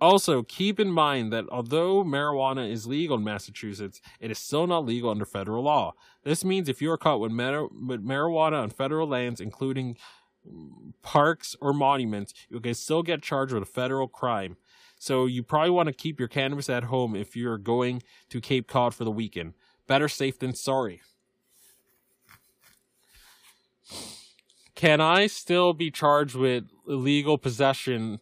Also, 0.00 0.42
keep 0.42 0.80
in 0.80 0.90
mind 0.90 1.32
that 1.32 1.44
although 1.50 2.04
marijuana 2.04 2.70
is 2.70 2.86
legal 2.86 3.16
in 3.16 3.24
Massachusetts, 3.24 4.00
it 4.20 4.30
is 4.30 4.38
still 4.38 4.66
not 4.66 4.84
legal 4.84 5.08
under 5.08 5.24
federal 5.24 5.62
law. 5.62 5.94
This 6.24 6.44
means 6.44 6.68
if 6.68 6.82
you 6.82 6.90
are 6.90 6.98
caught 6.98 7.20
with, 7.20 7.32
mar- 7.32 7.68
with 7.68 8.04
marijuana 8.04 8.62
on 8.62 8.70
federal 8.70 9.08
lands, 9.08 9.40
including 9.40 9.96
parks 11.02 11.56
or 11.60 11.72
monuments, 11.72 12.34
you 12.50 12.60
can 12.60 12.74
still 12.74 13.02
get 13.02 13.22
charged 13.22 13.54
with 13.54 13.62
a 13.62 13.66
federal 13.66 14.08
crime. 14.08 14.56
So 14.98 15.26
you 15.26 15.42
probably 15.42 15.70
want 15.70 15.86
to 15.88 15.92
keep 15.92 16.18
your 16.18 16.28
cannabis 16.28 16.68
at 16.68 16.84
home 16.84 17.14
if 17.14 17.36
you're 17.36 17.58
going 17.58 18.02
to 18.30 18.40
Cape 18.40 18.66
Cod 18.66 18.94
for 18.94 19.04
the 19.04 19.10
weekend. 19.10 19.54
Better 19.86 20.08
safe 20.08 20.38
than 20.38 20.54
sorry. 20.54 21.02
Can 24.74 25.00
I 25.00 25.26
still 25.28 25.72
be 25.72 25.90
charged 25.90 26.34
with 26.34 26.64
illegal 26.88 27.38
possession? 27.38 28.20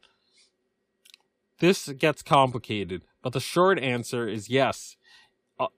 This 1.61 1.89
gets 1.89 2.23
complicated, 2.23 3.05
but 3.23 3.33
the 3.33 3.41
short 3.41 3.79
answer 3.79 4.29
is 4.29 4.51
yes. 4.51 4.97
Uh, 5.59 5.69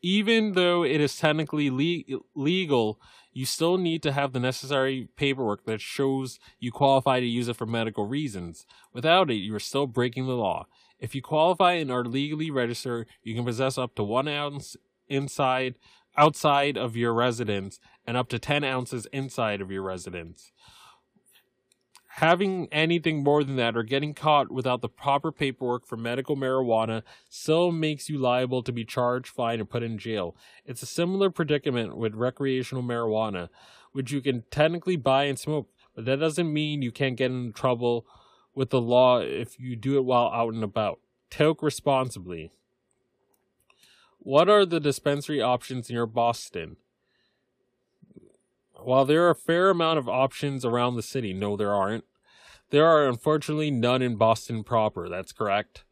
even 0.00 0.52
though 0.52 0.82
it 0.84 1.00
is 1.00 1.16
technically 1.16 1.70
le- 1.70 2.20
legal, 2.34 3.00
you 3.32 3.44
still 3.44 3.76
need 3.76 4.02
to 4.04 4.12
have 4.12 4.32
the 4.32 4.40
necessary 4.40 5.08
paperwork 5.16 5.64
that 5.64 5.80
shows 5.80 6.38
you 6.58 6.70
qualify 6.70 7.20
to 7.20 7.26
use 7.26 7.48
it 7.48 7.56
for 7.56 7.66
medical 7.66 8.06
reasons. 8.06 8.64
Without 8.92 9.30
it, 9.30 9.34
you 9.34 9.54
are 9.54 9.60
still 9.60 9.86
breaking 9.86 10.26
the 10.26 10.36
law. 10.36 10.66
If 10.98 11.14
you 11.14 11.20
qualify 11.20 11.72
and 11.72 11.90
are 11.90 12.04
legally 12.04 12.50
registered, 12.50 13.08
you 13.22 13.34
can 13.34 13.44
possess 13.44 13.76
up 13.76 13.94
to 13.96 14.04
one 14.04 14.28
ounce 14.28 14.76
inside 15.08 15.74
outside 16.16 16.76
of 16.76 16.96
your 16.96 17.12
residence 17.12 17.80
and 18.06 18.16
up 18.16 18.28
to 18.28 18.38
10 18.38 18.64
ounces 18.64 19.06
inside 19.12 19.60
of 19.60 19.70
your 19.70 19.82
residence. 19.82 20.52
Having 22.18 22.68
anything 22.70 23.24
more 23.24 23.42
than 23.42 23.56
that 23.56 23.76
or 23.76 23.82
getting 23.82 24.14
caught 24.14 24.52
without 24.52 24.82
the 24.82 24.88
proper 24.88 25.32
paperwork 25.32 25.84
for 25.84 25.96
medical 25.96 26.36
marijuana 26.36 27.02
still 27.28 27.72
makes 27.72 28.08
you 28.08 28.18
liable 28.18 28.62
to 28.62 28.70
be 28.70 28.84
charged, 28.84 29.26
fined, 29.26 29.60
or 29.60 29.64
put 29.64 29.82
in 29.82 29.98
jail. 29.98 30.36
It's 30.64 30.82
a 30.82 30.86
similar 30.86 31.28
predicament 31.28 31.96
with 31.96 32.14
recreational 32.14 32.84
marijuana, 32.84 33.48
which 33.90 34.12
you 34.12 34.20
can 34.20 34.44
technically 34.52 34.94
buy 34.94 35.24
and 35.24 35.36
smoke, 35.36 35.68
but 35.96 36.04
that 36.04 36.20
doesn't 36.20 36.52
mean 36.52 36.82
you 36.82 36.92
can't 36.92 37.16
get 37.16 37.32
in 37.32 37.52
trouble 37.52 38.06
with 38.54 38.70
the 38.70 38.80
law 38.80 39.18
if 39.18 39.58
you 39.58 39.74
do 39.74 39.96
it 39.96 40.04
while 40.04 40.30
out 40.32 40.54
and 40.54 40.62
about. 40.62 41.00
Take 41.30 41.62
responsibly. 41.62 42.52
What 44.18 44.48
are 44.48 44.64
the 44.64 44.78
dispensary 44.78 45.42
options 45.42 45.90
near 45.90 46.06
Boston? 46.06 46.76
While 48.80 49.04
there 49.04 49.24
are 49.24 49.30
a 49.30 49.34
fair 49.34 49.70
amount 49.70 49.98
of 49.98 50.08
options 50.08 50.64
around 50.64 50.96
the 50.96 51.02
city, 51.02 51.32
no, 51.32 51.56
there 51.56 51.72
aren't. 51.72 52.04
There 52.70 52.86
are 52.86 53.06
unfortunately 53.06 53.70
none 53.70 54.02
in 54.02 54.16
Boston 54.16 54.64
proper. 54.64 55.08
That's 55.08 55.32
correct. 55.32 55.84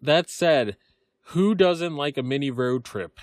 That 0.00 0.30
said, 0.30 0.76
who 1.32 1.54
doesn't 1.54 1.96
like 1.96 2.16
a 2.16 2.22
mini 2.22 2.50
road 2.50 2.84
trip? 2.84 3.18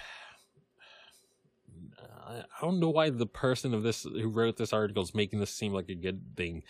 I 2.28 2.44
don't 2.62 2.80
know 2.80 2.90
why 2.90 3.10
the 3.10 3.26
person 3.26 3.74
of 3.74 3.84
this 3.84 4.04
who 4.04 4.30
wrote 4.30 4.58
this 4.58 4.74
article 4.74 5.04
is 5.04 5.16
making 5.16 5.40
this 5.40 5.52
seem 5.52 5.74
like 5.74 5.90
a 5.90 5.96
good 5.96 6.36
thing. 6.36 6.64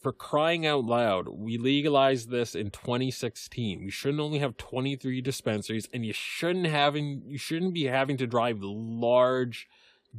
For 0.00 0.12
crying 0.12 0.64
out 0.64 0.84
loud, 0.84 1.28
we 1.28 1.58
legalized 1.58 2.30
this 2.30 2.54
in 2.54 2.70
2016. 2.70 3.84
We 3.84 3.90
shouldn't 3.90 4.20
only 4.20 4.38
have 4.38 4.56
23 4.56 5.20
dispensaries, 5.20 5.88
and 5.92 6.06
you 6.06 6.12
shouldn't 6.12 6.66
having 6.66 7.22
you 7.26 7.36
shouldn't 7.36 7.74
be 7.74 7.84
having 7.84 8.16
to 8.18 8.26
drive 8.26 8.58
large 8.60 9.68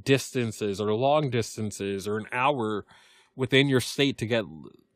distances 0.04 0.80
or 0.80 0.94
long 0.94 1.30
distances 1.30 2.08
or 2.08 2.18
an 2.18 2.28
hour 2.32 2.86
within 3.36 3.70
your 3.70 3.82
state 3.82 4.18
to 4.18 4.26
get 4.26 4.46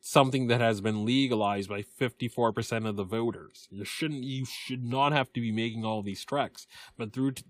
something 0.00 0.48
that 0.48 0.60
has 0.60 0.82
been 0.82 1.04
legalized 1.04 1.68
by 1.68 1.82
54% 1.82 2.86
of 2.86 2.96
the 2.96 3.04
voters. 3.04 3.68
You 3.70 3.84
shouldn't 3.84 4.22
you 4.22 4.44
should 4.44 4.84
not 4.84 5.12
have 5.12 5.32
to 5.32 5.40
be 5.40 5.50
making 5.50 5.84
all 5.84 6.02
these 6.02 6.24
treks, 6.24 6.66
but 6.98 7.12
through 7.12 7.32
to, 7.32 7.44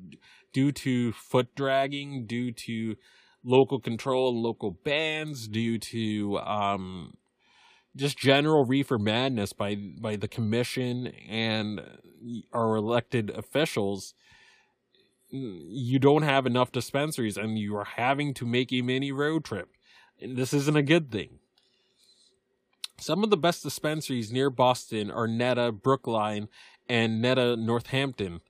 due 0.52 0.72
to 0.72 1.12
foot 1.12 1.54
dragging, 1.56 2.26
due 2.26 2.52
to 2.52 2.96
local 3.42 3.80
control 3.80 4.30
and 4.30 4.38
local 4.38 4.70
bans, 4.70 5.48
due 5.48 5.78
to 5.78 6.38
um 6.38 7.14
just 7.96 8.18
general 8.18 8.64
reefer 8.64 8.98
madness 8.98 9.52
by 9.52 9.74
by 9.74 10.14
the 10.16 10.28
commission 10.28 11.08
and 11.28 11.80
our 12.52 12.76
elected 12.76 13.30
officials 13.30 14.14
you 15.34 15.98
don't 15.98 16.22
have 16.22 16.46
enough 16.46 16.70
dispensaries 16.70 17.36
and 17.36 17.58
you 17.58 17.76
are 17.76 17.84
having 17.84 18.34
to 18.34 18.46
make 18.46 18.72
a 18.72 18.82
mini 18.82 19.10
road 19.10 19.44
trip. 19.44 19.68
And 20.20 20.36
this 20.36 20.54
isn't 20.54 20.76
a 20.76 20.82
good 20.82 21.10
thing. 21.10 21.40
Some 22.98 23.24
of 23.24 23.30
the 23.30 23.36
best 23.36 23.64
dispensaries 23.64 24.30
near 24.30 24.48
Boston 24.48 25.10
are 25.10 25.26
NETA 25.26 25.72
Brookline 25.72 26.48
and 26.88 27.20
NETA 27.20 27.56
Northampton. 27.56 28.40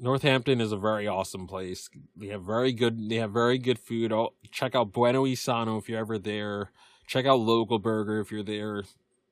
Northampton 0.00 0.60
is 0.60 0.72
a 0.72 0.76
very 0.76 1.06
awesome 1.06 1.46
place. 1.46 1.88
They 2.16 2.28
have 2.28 2.42
very 2.42 2.72
good 2.72 3.08
they 3.08 3.16
have 3.16 3.32
very 3.32 3.58
good 3.58 3.78
food. 3.78 4.12
Oh, 4.12 4.34
check 4.50 4.74
out 4.74 4.92
Bueno 4.92 5.22
Y 5.22 5.34
Sano 5.34 5.78
if 5.78 5.88
you're 5.88 6.00
ever 6.00 6.18
there. 6.18 6.72
Check 7.06 7.26
out 7.26 7.40
Local 7.40 7.78
Burger 7.78 8.20
if 8.20 8.32
you're 8.32 8.42
there. 8.42 8.82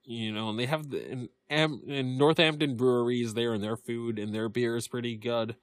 You 0.04 0.32
know, 0.32 0.50
and 0.50 0.58
they 0.58 0.66
have 0.66 0.90
the 0.90 1.28
and, 1.50 1.82
and 1.88 2.16
Northampton 2.16 2.76
Brewery 2.76 3.22
is 3.22 3.34
there 3.34 3.54
and 3.54 3.62
their 3.62 3.76
food 3.76 4.18
and 4.18 4.32
their 4.32 4.48
beer 4.48 4.76
is 4.76 4.86
pretty 4.86 5.16
good 5.16 5.56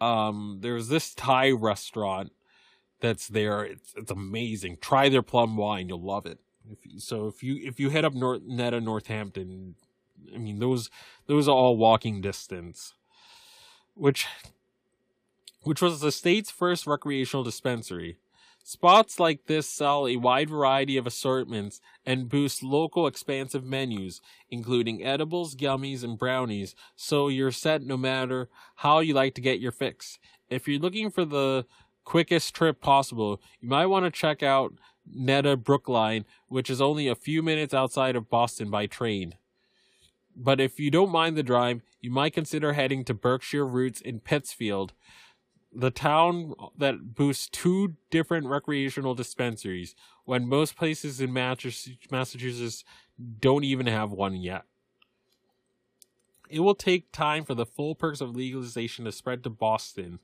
um 0.00 0.58
there's 0.60 0.88
this 0.88 1.14
Thai 1.14 1.50
restaurant 1.50 2.32
that's 3.00 3.28
there. 3.28 3.64
It's 3.64 3.94
it's 3.96 4.10
amazing. 4.10 4.78
Try 4.80 5.08
their 5.08 5.22
plum 5.22 5.56
wine, 5.56 5.88
you'll 5.88 6.02
love 6.02 6.26
it. 6.26 6.38
If 6.70 7.02
so 7.02 7.26
if 7.26 7.42
you 7.42 7.58
if 7.62 7.80
you 7.80 7.90
head 7.90 8.04
up 8.04 8.14
North 8.14 8.42
NETA 8.46 8.80
Northampton, 8.80 9.74
I 10.34 10.38
mean 10.38 10.58
those 10.58 10.90
those 11.26 11.48
are 11.48 11.54
all 11.54 11.76
walking 11.76 12.20
distance. 12.20 12.94
Which 13.94 14.26
which 15.62 15.82
was 15.82 16.00
the 16.00 16.12
state's 16.12 16.50
first 16.50 16.86
recreational 16.86 17.44
dispensary. 17.44 18.16
Spots 18.62 19.18
like 19.18 19.46
this 19.46 19.68
sell 19.68 20.06
a 20.06 20.16
wide 20.16 20.50
variety 20.50 20.96
of 20.96 21.06
assortments 21.06 21.80
and 22.06 22.28
boost 22.28 22.62
local 22.62 23.06
expansive 23.06 23.64
menus, 23.64 24.20
including 24.48 25.04
edibles, 25.04 25.56
gummies, 25.56 26.04
and 26.04 26.18
brownies, 26.18 26.74
so 26.94 27.28
you're 27.28 27.50
set 27.50 27.82
no 27.82 27.96
matter 27.96 28.48
how 28.76 29.00
you 29.00 29.14
like 29.14 29.34
to 29.34 29.40
get 29.40 29.60
your 29.60 29.72
fix. 29.72 30.18
If 30.48 30.68
you're 30.68 30.80
looking 30.80 31.10
for 31.10 31.24
the 31.24 31.64
quickest 32.04 32.54
trip 32.54 32.80
possible, 32.80 33.40
you 33.60 33.68
might 33.68 33.86
want 33.86 34.04
to 34.04 34.10
check 34.10 34.42
out 34.42 34.74
NETA 35.12 35.56
Brookline, 35.56 36.24
which 36.48 36.70
is 36.70 36.80
only 36.80 37.08
a 37.08 37.14
few 37.14 37.42
minutes 37.42 37.74
outside 37.74 38.14
of 38.14 38.30
Boston 38.30 38.70
by 38.70 38.86
train. 38.86 39.34
But 40.36 40.60
if 40.60 40.78
you 40.78 40.90
don't 40.90 41.10
mind 41.10 41.36
the 41.36 41.42
drive, 41.42 41.82
you 42.00 42.10
might 42.10 42.34
consider 42.34 42.72
heading 42.72 43.04
to 43.04 43.14
Berkshire 43.14 43.66
Roots 43.66 44.00
in 44.00 44.20
Pittsfield, 44.20 44.92
the 45.72 45.90
town 45.90 46.54
that 46.76 47.14
boasts 47.14 47.48
two 47.48 47.94
different 48.10 48.46
recreational 48.46 49.14
dispensaries, 49.14 49.94
when 50.24 50.48
most 50.48 50.76
places 50.76 51.20
in 51.20 51.32
Massachusetts 51.32 52.84
don't 53.40 53.64
even 53.64 53.86
have 53.86 54.10
one 54.10 54.36
yet. 54.36 54.64
it 56.50 56.60
will 56.60 56.74
take 56.74 57.12
time 57.12 57.44
for 57.44 57.54
the 57.54 57.64
full 57.64 57.94
perks 57.94 58.20
of 58.20 58.34
legalization 58.34 59.04
to 59.04 59.12
spread 59.12 59.42
to 59.44 59.50
Boston, 59.50 60.18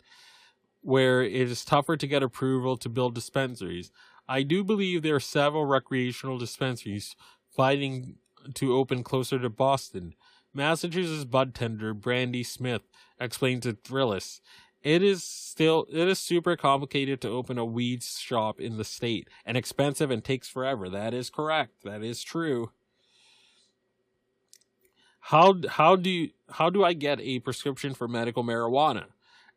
where 0.83 1.23
it 1.23 1.33
is 1.33 1.65
tougher 1.65 1.97
to 1.97 2.07
get 2.07 2.23
approval 2.23 2.77
to 2.77 2.89
build 2.89 3.15
dispensaries. 3.15 3.91
I 4.29 4.43
do 4.43 4.65
believe 4.65 5.03
there 5.03 5.15
are 5.15 5.21
several 5.21 5.65
recreational 5.65 6.37
dispensaries 6.37 7.15
fighting 7.57 8.17
to 8.55 8.75
open 8.75 9.03
closer 9.05 9.39
to 9.39 9.49
Boston. 9.49 10.15
Massachusetts 10.53 11.25
bud 11.25 11.55
tender 11.55 11.95
Brandy 11.95 12.43
Smith 12.43 12.83
explained 13.21 13.63
to 13.63 13.75
Thrillist, 13.75 14.41
"It 14.83 15.03
is 15.03 15.25
still 15.25 15.87
it 15.91 16.09
is 16.09 16.19
super 16.19 16.57
complicated 16.57 17.21
to 17.23 17.29
open 17.29 17.59
a 17.59 17.65
weed 17.65 18.03
shop 18.03 18.61
in 18.61 18.77
the 18.77 18.85
state 18.85 19.29
and 19.45 19.57
expensive 19.57 20.11
and 20.11 20.23
takes 20.23 20.49
forever. 20.49 20.89
That 20.89 21.15
is 21.15 21.31
correct. 21.31 21.83
That 21.85 22.03
is 22.03 22.23
true." 22.23 22.71
How 25.21 25.57
how 25.69 25.97
do 25.97 26.09
you, 26.09 26.31
how 26.51 26.71
do 26.71 26.85
I 26.85 26.93
get 26.93 27.21
a 27.21 27.41
prescription 27.41 27.95
for 27.95 28.07
medical 28.07 28.45
marijuana? 28.45 29.07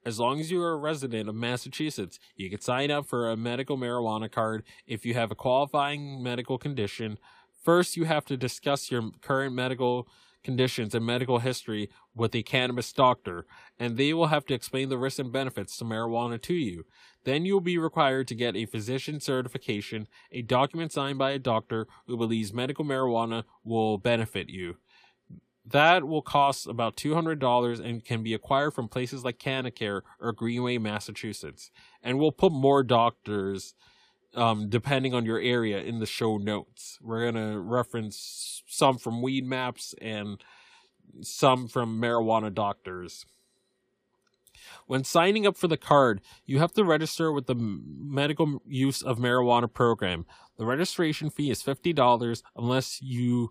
As 0.04 0.20
long 0.20 0.40
as 0.40 0.50
you 0.50 0.62
are 0.64 0.72
a 0.72 0.78
resident 0.78 1.30
of 1.30 1.36
Massachusetts, 1.36 2.18
you 2.36 2.50
can 2.50 2.62
sign 2.62 2.90
up 2.90 3.06
for 3.06 3.30
a 3.30 3.38
medical 3.38 3.78
marijuana 3.78 4.32
card 4.32 4.64
if 4.88 5.06
you 5.06 5.14
have 5.14 5.30
a 5.30 5.36
qualifying 5.36 6.24
medical 6.24 6.58
condition. 6.58 7.20
First, 7.62 7.98
you 7.98 8.06
have 8.06 8.26
to 8.26 8.38
discuss 8.38 8.90
your 8.90 9.12
current 9.22 9.54
medical 9.54 10.08
conditions 10.44 10.96
and 10.96 11.06
medical 11.06 11.40
history 11.40 11.90
with 12.16 12.34
a 12.36 12.44
cannabis 12.44 12.92
doctor, 12.94 13.46
and 13.78 13.98
they 13.98 14.14
will 14.14 14.28
have 14.28 14.46
to 14.46 14.54
explain 14.54 14.90
the 14.90 14.98
risks 14.98 15.20
and 15.20 15.32
benefits 15.32 15.78
to 15.78 15.86
marijuana 15.86 16.42
to 16.42 16.54
you. 16.54 16.86
Then 17.26 17.46
you 17.46 17.54
will 17.54 17.62
be 17.62 17.78
required 17.78 18.28
to 18.30 18.36
get 18.36 18.56
a 18.56 18.66
physician 18.66 19.20
certification, 19.20 20.08
a 20.32 20.42
document 20.42 20.92
signed 20.92 21.20
by 21.20 21.32
a 21.32 21.40
doctor 21.40 21.88
who 22.08 22.18
believes 22.18 22.54
medical 22.54 22.86
marijuana 22.86 23.44
will 23.64 23.98
benefit 23.98 24.50
you. 24.50 24.78
That 25.66 26.08
will 26.08 26.24
cost 26.24 26.66
about 26.66 26.96
$200 26.96 27.80
and 27.80 28.04
can 28.04 28.24
be 28.24 28.34
acquired 28.34 28.74
from 28.74 28.88
places 28.88 29.24
like 29.24 29.38
CannaCare 29.38 30.02
or 30.20 30.32
Greenway, 30.32 30.80
Massachusetts. 30.80 31.70
And 32.02 32.18
we'll 32.18 32.32
put 32.32 32.52
more 32.52 32.82
doctors, 32.82 33.76
um, 34.36 34.70
depending 34.70 35.14
on 35.14 35.26
your 35.26 35.40
area, 35.40 35.80
in 35.80 36.00
the 36.00 36.06
show 36.06 36.38
notes. 36.38 36.98
We're 37.02 37.32
going 37.32 37.52
to 37.52 37.60
reference 37.60 38.64
some 38.68 38.98
from 38.98 39.22
Weedmaps 39.22 39.94
and 40.02 40.44
some 41.22 41.68
from 41.68 42.00
marijuana 42.00 42.54
doctors. 42.54 43.26
When 44.88 45.04
signing 45.04 45.48
up 45.48 45.58
for 45.58 45.68
the 45.68 45.78
card, 45.78 46.22
you 46.46 46.60
have 46.60 46.74
to 46.74 46.84
register 46.84 47.32
with 47.32 47.48
the 47.48 47.56
medical 47.56 48.62
use 48.66 49.02
of 49.02 49.18
marijuana 49.18 49.72
program. 49.72 50.26
The 50.58 50.66
registration 50.66 51.30
fee 51.30 51.50
is 51.50 51.64
$50 51.64 52.44
unless 52.56 53.02
you 53.02 53.50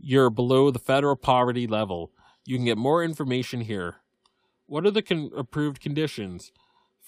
you're 0.00 0.30
below 0.30 0.70
the 0.70 0.78
federal 0.78 1.16
poverty 1.16 1.66
level. 1.66 2.12
You 2.44 2.56
can 2.56 2.64
get 2.64 2.78
more 2.78 3.02
information 3.02 3.62
here. 3.62 3.96
What 4.66 4.86
are 4.86 4.92
the 4.92 5.02
con- 5.02 5.30
approved 5.36 5.80
conditions? 5.80 6.52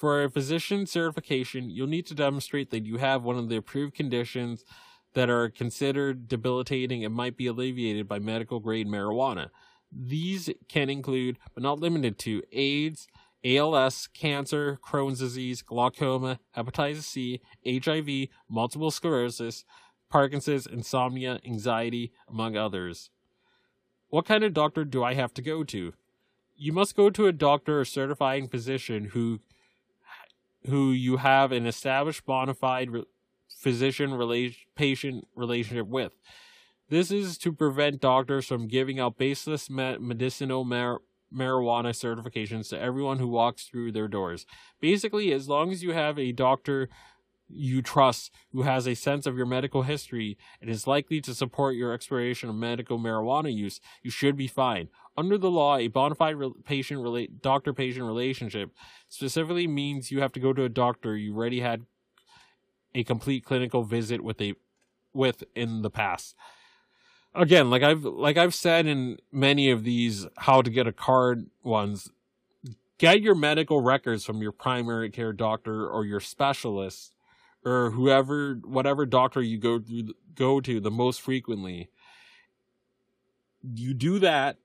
For 0.00 0.24
a 0.24 0.30
physician 0.30 0.86
certification, 0.86 1.68
you'll 1.68 1.86
need 1.86 2.06
to 2.06 2.14
demonstrate 2.14 2.70
that 2.70 2.86
you 2.86 2.96
have 2.96 3.22
one 3.22 3.36
of 3.36 3.50
the 3.50 3.58
approved 3.58 3.94
conditions 3.94 4.64
that 5.12 5.28
are 5.28 5.50
considered 5.50 6.26
debilitating 6.26 7.04
and 7.04 7.14
might 7.14 7.36
be 7.36 7.46
alleviated 7.46 8.08
by 8.08 8.18
medical 8.18 8.60
grade 8.60 8.88
marijuana. 8.88 9.50
These 9.92 10.48
can 10.70 10.88
include, 10.88 11.36
but 11.52 11.62
not 11.62 11.80
limited 11.80 12.18
to, 12.20 12.42
AIDS, 12.50 13.08
ALS, 13.44 14.08
cancer, 14.14 14.78
Crohn's 14.82 15.18
disease, 15.18 15.60
glaucoma, 15.60 16.40
hepatitis 16.56 17.02
C, 17.02 17.42
HIV, 17.66 18.30
multiple 18.48 18.90
sclerosis, 18.90 19.66
Parkinson's, 20.08 20.66
insomnia, 20.66 21.40
anxiety, 21.44 22.10
among 22.26 22.56
others. 22.56 23.10
What 24.08 24.24
kind 24.24 24.44
of 24.44 24.54
doctor 24.54 24.86
do 24.86 25.04
I 25.04 25.12
have 25.12 25.34
to 25.34 25.42
go 25.42 25.62
to? 25.64 25.92
You 26.56 26.72
must 26.72 26.96
go 26.96 27.10
to 27.10 27.26
a 27.26 27.32
doctor 27.32 27.80
or 27.80 27.84
certifying 27.84 28.48
physician 28.48 29.10
who 29.12 29.40
who 30.66 30.92
you 30.92 31.18
have 31.18 31.52
an 31.52 31.66
established 31.66 32.24
bona 32.26 32.54
fide 32.54 32.90
re- 32.90 33.04
physician 33.48 34.10
patient 34.74 35.26
relationship 35.34 35.86
with. 35.86 36.12
This 36.88 37.10
is 37.10 37.38
to 37.38 37.52
prevent 37.52 38.00
doctors 38.00 38.46
from 38.46 38.66
giving 38.66 38.98
out 38.98 39.16
baseless 39.16 39.70
medicinal 39.70 40.64
mar- 40.64 41.00
marijuana 41.32 41.90
certifications 41.90 42.68
to 42.70 42.78
everyone 42.78 43.18
who 43.18 43.28
walks 43.28 43.64
through 43.64 43.92
their 43.92 44.08
doors. 44.08 44.44
Basically, 44.80 45.32
as 45.32 45.48
long 45.48 45.70
as 45.70 45.82
you 45.82 45.92
have 45.92 46.18
a 46.18 46.32
doctor 46.32 46.88
you 47.52 47.82
trust 47.82 48.32
who 48.52 48.62
has 48.62 48.86
a 48.86 48.94
sense 48.94 49.26
of 49.26 49.36
your 49.36 49.46
medical 49.46 49.82
history 49.82 50.38
and 50.60 50.70
is 50.70 50.86
likely 50.86 51.20
to 51.20 51.34
support 51.34 51.74
your 51.74 51.92
exploration 51.92 52.48
of 52.48 52.54
medical 52.54 52.98
marijuana 52.98 53.52
use, 53.52 53.80
you 54.02 54.10
should 54.10 54.36
be 54.36 54.46
fine. 54.46 54.88
Under 55.20 55.36
the 55.36 55.50
law, 55.50 55.76
a 55.76 55.88
bona 55.88 56.14
fide 56.14 56.36
patient 56.64 57.02
relate 57.02 57.42
doctor 57.42 57.74
patient 57.74 58.06
relationship 58.06 58.70
specifically 59.10 59.66
means 59.66 60.10
you 60.10 60.22
have 60.22 60.32
to 60.32 60.40
go 60.40 60.54
to 60.54 60.64
a 60.64 60.70
doctor 60.70 61.14
you 61.14 61.36
already 61.36 61.60
had 61.60 61.84
a 62.94 63.04
complete 63.04 63.44
clinical 63.44 63.82
visit 63.82 64.24
with 64.24 64.40
a 64.40 64.54
with 65.12 65.44
in 65.54 65.82
the 65.82 65.90
past. 65.90 66.34
Again, 67.34 67.68
like 67.68 67.82
I've 67.82 68.02
like 68.02 68.38
I've 68.38 68.54
said 68.54 68.86
in 68.86 69.18
many 69.30 69.70
of 69.70 69.84
these 69.84 70.26
how 70.38 70.62
to 70.62 70.70
get 70.70 70.86
a 70.86 70.92
card 70.92 71.50
ones, 71.62 72.10
get 72.96 73.20
your 73.20 73.34
medical 73.34 73.82
records 73.82 74.24
from 74.24 74.40
your 74.40 74.52
primary 74.52 75.10
care 75.10 75.34
doctor 75.34 75.86
or 75.86 76.06
your 76.06 76.20
specialist 76.20 77.12
or 77.62 77.90
whoever 77.90 78.54
whatever 78.64 79.04
doctor 79.04 79.42
you 79.42 79.58
go 79.58 79.80
to 79.80 80.14
go 80.34 80.62
to 80.62 80.80
the 80.80 80.90
most 80.90 81.20
frequently 81.20 81.90
you 83.74 83.92
do 83.92 84.18
that 84.18 84.56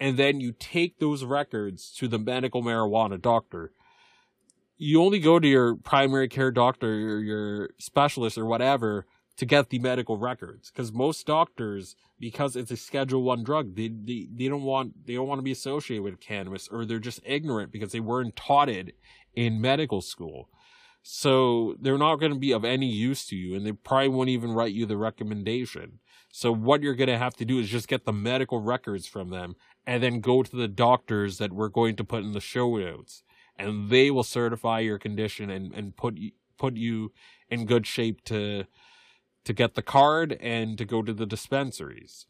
and 0.00 0.16
then 0.16 0.40
you 0.40 0.52
take 0.58 0.98
those 0.98 1.24
records 1.24 1.90
to 1.98 2.08
the 2.08 2.18
medical 2.18 2.62
marijuana 2.62 3.20
doctor. 3.20 3.72
You 4.76 5.02
only 5.02 5.18
go 5.18 5.40
to 5.40 5.48
your 5.48 5.74
primary 5.74 6.28
care 6.28 6.52
doctor 6.52 6.86
or 6.88 7.18
your 7.20 7.70
specialist 7.78 8.38
or 8.38 8.46
whatever 8.46 9.06
to 9.36 9.46
get 9.46 9.70
the 9.70 9.78
medical 9.78 10.16
records. 10.18 10.70
Because 10.70 10.92
most 10.92 11.26
doctors 11.26 11.96
because 12.20 12.56
it's 12.56 12.70
a 12.70 12.76
schedule 12.76 13.22
one 13.22 13.44
drug 13.44 13.76
they, 13.76 13.88
they 13.88 14.26
they 14.34 14.48
don't 14.48 14.64
want 14.64 15.06
they 15.06 15.14
don't 15.14 15.28
want 15.28 15.38
to 15.38 15.44
be 15.44 15.52
associated 15.52 16.02
with 16.02 16.20
cannabis 16.20 16.68
or 16.68 16.84
they're 16.84 16.98
just 16.98 17.20
ignorant 17.24 17.70
because 17.70 17.92
they 17.92 18.00
weren't 18.00 18.34
taught 18.36 18.68
it 18.68 18.94
in 19.34 19.60
medical 19.60 20.00
school. 20.00 20.48
So 21.02 21.76
they're 21.80 21.96
not 21.96 22.16
going 22.16 22.32
to 22.32 22.38
be 22.38 22.52
of 22.52 22.64
any 22.64 22.88
use 22.88 23.26
to 23.28 23.36
you 23.36 23.54
and 23.54 23.64
they 23.64 23.72
probably 23.72 24.08
won't 24.08 24.28
even 24.28 24.52
write 24.52 24.74
you 24.74 24.84
the 24.86 24.96
recommendation. 24.96 26.00
So 26.30 26.52
what 26.52 26.82
you're 26.82 26.94
going 26.94 27.08
to 27.08 27.18
have 27.18 27.36
to 27.36 27.44
do 27.44 27.58
is 27.58 27.68
just 27.68 27.88
get 27.88 28.04
the 28.04 28.12
medical 28.12 28.60
records 28.60 29.06
from 29.06 29.30
them 29.30 29.56
and 29.88 30.02
then 30.02 30.20
go 30.20 30.42
to 30.42 30.54
the 30.54 30.68
doctors 30.68 31.38
that 31.38 31.50
we're 31.50 31.70
going 31.70 31.96
to 31.96 32.04
put 32.04 32.22
in 32.22 32.32
the 32.32 32.42
show 32.42 32.76
notes 32.76 33.22
and 33.58 33.88
they 33.88 34.10
will 34.10 34.22
certify 34.22 34.80
your 34.80 34.98
condition 34.98 35.48
and, 35.48 35.72
and 35.72 35.96
put 35.96 36.14
put 36.58 36.76
you 36.76 37.10
in 37.48 37.64
good 37.64 37.86
shape 37.86 38.22
to 38.22 38.64
to 39.44 39.52
get 39.54 39.74
the 39.74 39.82
card 39.82 40.36
and 40.42 40.76
to 40.76 40.84
go 40.84 41.00
to 41.02 41.14
the 41.14 41.24
dispensaries. 41.24 42.26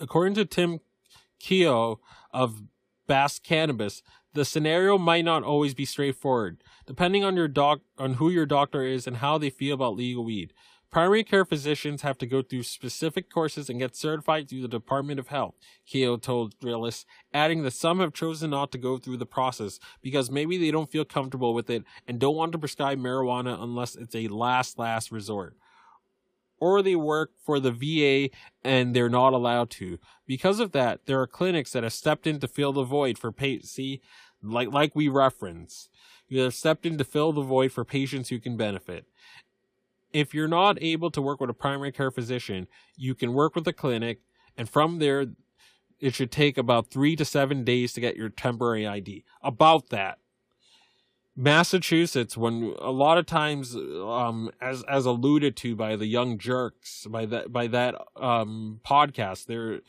According 0.00 0.34
to 0.36 0.46
Tim 0.46 0.80
Keogh 1.38 2.00
of 2.32 2.62
Bask 3.06 3.42
Cannabis, 3.42 4.02
the 4.32 4.46
scenario 4.46 4.96
might 4.96 5.26
not 5.26 5.42
always 5.42 5.74
be 5.74 5.84
straightforward, 5.84 6.64
depending 6.86 7.22
on 7.24 7.36
your 7.36 7.46
doc 7.46 7.80
on 7.98 8.14
who 8.14 8.30
your 8.30 8.46
doctor 8.46 8.82
is 8.82 9.06
and 9.06 9.18
how 9.18 9.36
they 9.36 9.50
feel 9.50 9.74
about 9.74 9.96
legal 9.96 10.24
weed. 10.24 10.54
Primary 10.92 11.24
care 11.24 11.46
physicians 11.46 12.02
have 12.02 12.18
to 12.18 12.26
go 12.26 12.42
through 12.42 12.62
specific 12.64 13.30
courses 13.30 13.70
and 13.70 13.78
get 13.78 13.96
certified 13.96 14.46
through 14.46 14.60
the 14.60 14.68
Department 14.68 15.18
of 15.18 15.28
Health, 15.28 15.54
Keogh 15.86 16.18
told 16.18 16.58
Thrillist, 16.58 17.06
adding 17.32 17.62
that 17.62 17.72
some 17.72 17.98
have 18.00 18.12
chosen 18.12 18.50
not 18.50 18.70
to 18.72 18.78
go 18.78 18.98
through 18.98 19.16
the 19.16 19.24
process 19.24 19.80
because 20.02 20.30
maybe 20.30 20.58
they 20.58 20.70
don't 20.70 20.92
feel 20.92 21.06
comfortable 21.06 21.54
with 21.54 21.70
it 21.70 21.82
and 22.06 22.18
don't 22.18 22.36
want 22.36 22.52
to 22.52 22.58
prescribe 22.58 22.98
marijuana 22.98 23.60
unless 23.60 23.96
it's 23.96 24.14
a 24.14 24.28
last, 24.28 24.78
last 24.78 25.10
resort 25.10 25.56
or 26.62 26.80
they 26.80 26.94
work 26.94 27.32
for 27.44 27.58
the 27.58 27.72
VA 27.72 28.32
and 28.62 28.94
they're 28.94 29.08
not 29.08 29.32
allowed 29.32 29.68
to. 29.68 29.98
Because 30.28 30.60
of 30.60 30.70
that, 30.70 31.06
there 31.06 31.20
are 31.20 31.26
clinics 31.26 31.72
that 31.72 31.82
have 31.82 31.92
stepped 31.92 32.24
in 32.24 32.38
to 32.38 32.46
fill 32.46 32.72
the 32.72 32.84
void 32.84 33.18
for 33.18 33.32
patients. 33.32 33.76
Like 34.40 34.70
like 34.70 34.94
we 34.94 35.08
reference, 35.08 35.88
you 36.28 36.40
have 36.42 36.54
stepped 36.54 36.86
in 36.86 36.98
to 36.98 37.04
fill 37.04 37.32
the 37.32 37.42
void 37.42 37.72
for 37.72 37.84
patients 37.84 38.28
who 38.28 38.38
can 38.38 38.56
benefit. 38.56 39.06
If 40.12 40.34
you're 40.34 40.48
not 40.48 40.82
able 40.82 41.10
to 41.10 41.22
work 41.22 41.40
with 41.40 41.50
a 41.50 41.54
primary 41.54 41.92
care 41.92 42.10
physician, 42.10 42.66
you 42.96 43.14
can 43.14 43.32
work 43.32 43.54
with 43.54 43.66
a 43.66 43.72
clinic, 43.72 44.20
and 44.56 44.68
from 44.68 44.98
there, 44.98 45.26
it 46.00 46.14
should 46.14 46.32
take 46.32 46.58
about 46.58 46.90
three 46.90 47.16
to 47.16 47.24
seven 47.24 47.64
days 47.64 47.92
to 47.92 48.00
get 48.00 48.16
your 48.16 48.28
temporary 48.28 48.86
ID. 48.86 49.24
About 49.42 49.88
that. 49.90 50.18
Massachusetts, 51.34 52.36
when 52.36 52.74
a 52.78 52.90
lot 52.90 53.16
of 53.16 53.24
times, 53.24 53.74
um, 53.74 54.50
as 54.60 54.82
as 54.82 55.06
alluded 55.06 55.56
to 55.58 55.74
by 55.74 55.96
the 55.96 56.06
Young 56.06 56.36
Jurks 56.36 57.10
by 57.10 57.24
that 57.26 57.52
by 57.52 57.68
that 57.68 57.94
um 58.16 58.80
podcast, 58.86 59.46
there, 59.46 59.80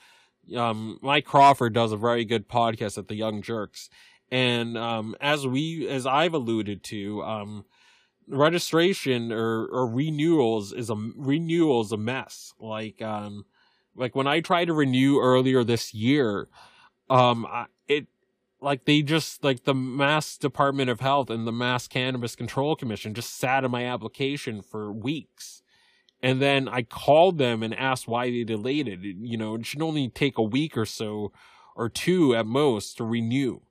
um, 0.55 0.99
Mike 1.01 1.25
Crawford 1.25 1.73
does 1.73 1.91
a 1.91 1.97
very 1.97 2.23
good 2.23 2.47
podcast 2.47 2.97
at 2.97 3.09
the 3.09 3.15
Young 3.15 3.41
Jurks, 3.41 3.89
and 4.31 4.77
um, 4.77 5.15
as 5.19 5.45
we 5.45 5.85
as 5.89 6.05
I've 6.05 6.33
alluded 6.33 6.81
to, 6.85 7.21
um, 7.23 7.65
registration 8.27 9.31
or 9.31 9.65
or 9.67 9.87
renewals 9.87 10.73
is 10.73 10.89
a 10.89 10.95
renewals 11.15 11.91
a 11.91 11.97
mess. 11.97 12.53
Like 12.59 13.01
um, 13.01 13.45
Like 13.95 14.15
when 14.15 14.27
I 14.27 14.39
tried 14.41 14.65
to 14.65 14.73
renew 14.73 15.19
earlier 15.19 15.63
this 15.63 15.93
year, 15.93 16.47
um, 17.09 17.45
it 17.87 18.07
like 18.61 18.85
they 18.85 19.01
just 19.01 19.43
like 19.43 19.65
the 19.65 19.73
Mass 19.73 20.37
Department 20.37 20.89
of 20.89 20.99
Health 20.99 21.29
and 21.29 21.45
the 21.45 21.51
Mass 21.51 21.87
Cannabis 21.87 22.35
Control 22.35 22.75
Commission 22.75 23.13
just 23.13 23.37
sat 23.37 23.63
on 23.63 23.71
my 23.71 23.85
application 23.85 24.61
for 24.61 24.91
weeks. 24.91 25.61
And 26.21 26.41
then 26.41 26.69
I 26.69 26.83
called 26.83 27.37
them 27.37 27.61
and 27.63 27.75
asked 27.75 28.07
why 28.07 28.31
they 28.31 28.45
delayed 28.45 28.87
it. 28.87 28.99
You 29.01 29.37
know, 29.37 29.55
it 29.55 29.65
should 29.65 29.81
only 29.81 30.09
take 30.09 30.37
a 30.37 30.43
week 30.43 30.77
or 30.77 30.85
so 30.85 31.33
or 31.75 31.89
two 31.89 32.35
at 32.35 32.45
most 32.45 32.97
to 32.97 33.03
renew. 33.03 33.61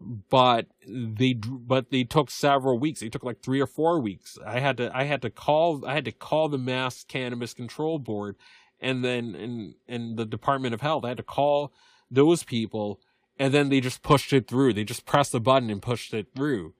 But 0.00 0.66
they 0.86 1.34
but 1.34 1.90
they 1.90 2.04
took 2.04 2.30
several 2.30 2.78
weeks. 2.78 3.00
They 3.00 3.08
took 3.08 3.24
like 3.24 3.42
3 3.42 3.60
or 3.60 3.66
4 3.66 4.00
weeks. 4.00 4.38
I 4.46 4.60
had 4.60 4.76
to 4.76 4.96
I 4.96 5.04
had 5.04 5.22
to 5.22 5.30
call 5.30 5.84
I 5.86 5.94
had 5.94 6.04
to 6.04 6.12
call 6.12 6.48
the 6.48 6.58
Mass 6.58 7.04
Cannabis 7.04 7.52
Control 7.52 7.98
Board 7.98 8.36
and 8.80 9.04
then 9.04 9.34
in 9.34 9.74
in 9.88 10.16
the 10.16 10.24
Department 10.24 10.74
of 10.74 10.82
Health. 10.82 11.04
I 11.04 11.08
had 11.08 11.16
to 11.16 11.24
call 11.24 11.72
those 12.10 12.44
people 12.44 13.00
and 13.38 13.52
then 13.52 13.68
they 13.68 13.80
just 13.80 14.02
pushed 14.02 14.32
it 14.32 14.48
through. 14.48 14.72
They 14.72 14.84
just 14.84 15.06
pressed 15.06 15.32
the 15.32 15.40
button 15.40 15.70
and 15.70 15.82
pushed 15.82 16.14
it 16.14 16.28
through. 16.34 16.74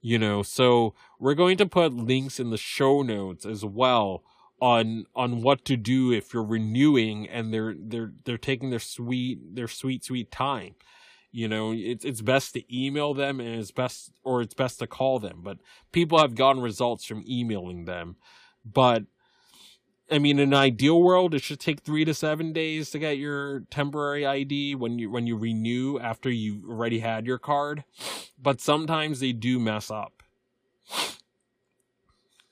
You 0.00 0.18
know, 0.18 0.42
so 0.42 0.94
we're 1.18 1.34
going 1.34 1.56
to 1.56 1.66
put 1.66 1.92
links 1.92 2.38
in 2.38 2.50
the 2.50 2.56
show 2.56 3.02
notes 3.02 3.44
as 3.44 3.64
well 3.64 4.22
on 4.60 5.04
on 5.14 5.42
what 5.42 5.64
to 5.66 5.76
do 5.76 6.12
if 6.12 6.32
you're 6.32 6.44
renewing 6.44 7.28
and 7.28 7.52
they're 7.52 7.74
they're 7.78 8.12
they're 8.24 8.38
taking 8.38 8.70
their 8.70 8.78
sweet 8.78 9.54
their 9.54 9.68
sweet 9.68 10.04
sweet 10.04 10.30
time. 10.30 10.74
You 11.36 11.48
know, 11.48 11.74
it's 11.76 12.02
it's 12.02 12.22
best 12.22 12.54
to 12.54 12.62
email 12.74 13.12
them 13.12 13.40
and 13.40 13.60
it's 13.60 13.70
best 13.70 14.10
or 14.24 14.40
it's 14.40 14.54
best 14.54 14.78
to 14.78 14.86
call 14.86 15.18
them. 15.18 15.40
But 15.42 15.58
people 15.92 16.18
have 16.18 16.34
gotten 16.34 16.62
results 16.62 17.04
from 17.04 17.24
emailing 17.28 17.84
them. 17.84 18.16
But 18.64 19.04
I 20.10 20.18
mean, 20.18 20.38
in 20.38 20.54
an 20.54 20.58
ideal 20.58 21.02
world, 21.02 21.34
it 21.34 21.42
should 21.42 21.60
take 21.60 21.80
three 21.80 22.06
to 22.06 22.14
seven 22.14 22.54
days 22.54 22.88
to 22.92 22.98
get 22.98 23.18
your 23.18 23.60
temporary 23.68 24.24
ID 24.24 24.76
when 24.76 24.98
you 24.98 25.10
when 25.10 25.26
you 25.26 25.36
renew 25.36 25.98
after 25.98 26.30
you've 26.30 26.64
already 26.64 27.00
had 27.00 27.26
your 27.26 27.38
card. 27.38 27.84
But 28.40 28.62
sometimes 28.62 29.20
they 29.20 29.32
do 29.32 29.60
mess 29.60 29.90
up. 29.90 30.22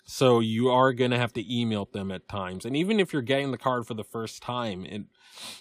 So 0.04 0.40
you 0.40 0.70
are 0.70 0.92
gonna 0.92 1.18
have 1.18 1.32
to 1.32 1.54
email 1.54 1.88
them 1.90 2.10
at 2.10 2.28
times. 2.28 2.64
And 2.64 2.76
even 2.76 3.00
if 3.00 3.12
you're 3.12 3.22
getting 3.22 3.50
the 3.50 3.58
card 3.58 3.86
for 3.86 3.94
the 3.94 4.04
first 4.04 4.42
time, 4.42 4.86
and 4.88 5.06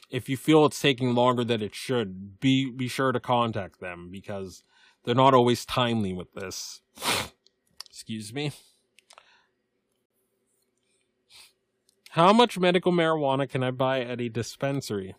if 0.09 0.27
you 0.27 0.37
feel 0.37 0.65
it's 0.65 0.81
taking 0.81 1.15
longer 1.15 1.43
than 1.43 1.61
it 1.61 1.73
should, 1.73 2.39
be 2.39 2.69
be 2.69 2.87
sure 2.87 3.11
to 3.11 3.19
contact 3.19 3.79
them 3.79 4.09
because 4.11 4.63
they're 5.03 5.15
not 5.15 5.33
always 5.33 5.65
timely 5.65 6.13
with 6.13 6.33
this. 6.33 6.81
Excuse 7.89 8.33
me. 8.33 8.51
How 12.11 12.31
much 12.31 12.59
medical 12.59 12.91
marijuana 12.91 13.49
can 13.49 13.63
I 13.63 13.71
buy 13.71 14.01
at 14.01 14.21
a 14.21 14.29
dispensary? 14.29 15.15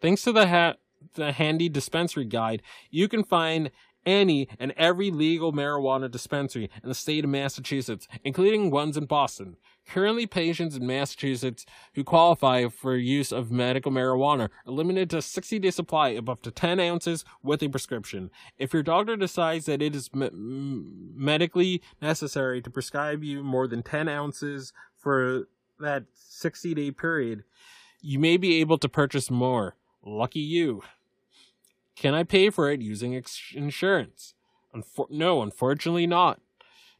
Thanks 0.00 0.22
to 0.22 0.32
the, 0.32 0.48
ha- 0.48 0.76
the 1.14 1.32
handy 1.32 1.68
dispensary 1.68 2.24
guide, 2.24 2.62
you 2.90 3.08
can 3.08 3.24
find 3.24 3.70
any 4.06 4.48
and 4.58 4.72
every 4.76 5.10
legal 5.10 5.52
marijuana 5.52 6.10
dispensary 6.10 6.70
in 6.82 6.88
the 6.88 6.94
state 6.94 7.24
of 7.24 7.30
Massachusetts, 7.30 8.08
including 8.24 8.70
ones 8.70 8.96
in 8.96 9.06
Boston. 9.06 9.56
Currently, 9.86 10.26
patients 10.26 10.76
in 10.76 10.86
Massachusetts 10.86 11.66
who 11.94 12.04
qualify 12.04 12.68
for 12.68 12.96
use 12.96 13.32
of 13.32 13.50
medical 13.50 13.92
marijuana 13.92 14.48
are 14.66 14.72
limited 14.72 15.10
to 15.10 15.18
a 15.18 15.22
60 15.22 15.58
day 15.58 15.70
supply 15.70 16.10
of 16.10 16.28
up 16.28 16.42
to 16.42 16.50
10 16.50 16.80
ounces 16.80 17.24
with 17.42 17.62
a 17.62 17.68
prescription. 17.68 18.30
If 18.56 18.72
your 18.72 18.82
doctor 18.82 19.16
decides 19.16 19.66
that 19.66 19.82
it 19.82 19.94
is 19.94 20.12
me- 20.14 20.30
medically 20.32 21.82
necessary 22.00 22.62
to 22.62 22.70
prescribe 22.70 23.22
you 23.22 23.42
more 23.42 23.66
than 23.66 23.82
10 23.82 24.08
ounces 24.08 24.72
for 24.96 25.48
that 25.78 26.04
60 26.14 26.74
day 26.74 26.90
period, 26.90 27.44
you 28.00 28.18
may 28.18 28.36
be 28.36 28.60
able 28.60 28.78
to 28.78 28.88
purchase 28.88 29.30
more. 29.30 29.76
Lucky 30.02 30.40
you. 30.40 30.82
Can 31.96 32.14
I 32.14 32.24
pay 32.24 32.50
for 32.50 32.70
it 32.70 32.80
using 32.80 33.14
ex- 33.14 33.52
insurance? 33.54 34.34
Unfor- 34.74 35.10
no, 35.10 35.42
unfortunately 35.42 36.06
not. 36.06 36.40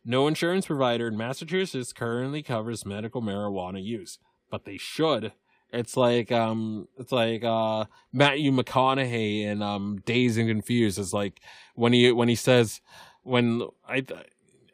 No 0.05 0.27
insurance 0.27 0.67
provider 0.67 1.09
in 1.09 1.17
Massachusetts 1.17 1.93
currently 1.93 2.43
covers 2.43 2.85
medical 2.85 3.23
marijuana 3.23 3.83
use, 3.83 4.19
but 4.51 4.65
they 4.65 4.77
should. 4.77 5.33
It's 5.73 5.97
like 5.97 6.31
um, 6.31 6.89
it's 6.99 7.11
like 7.11 7.43
uh, 7.43 7.87
Matthew 8.13 8.53
McConaughey 8.53 9.43
in 9.43 9.61
um, 9.63 10.03
Dazed 10.05 10.39
and 10.39 10.49
Confused. 10.49 10.99
It's 10.99 11.13
like 11.13 11.41
when 11.75 11.93
he 11.93 12.13
when 12.13 12.29
he 12.29 12.37
says 12.37 12.81
when 13.23 13.63
I 13.89 14.01
th- 14.01 14.21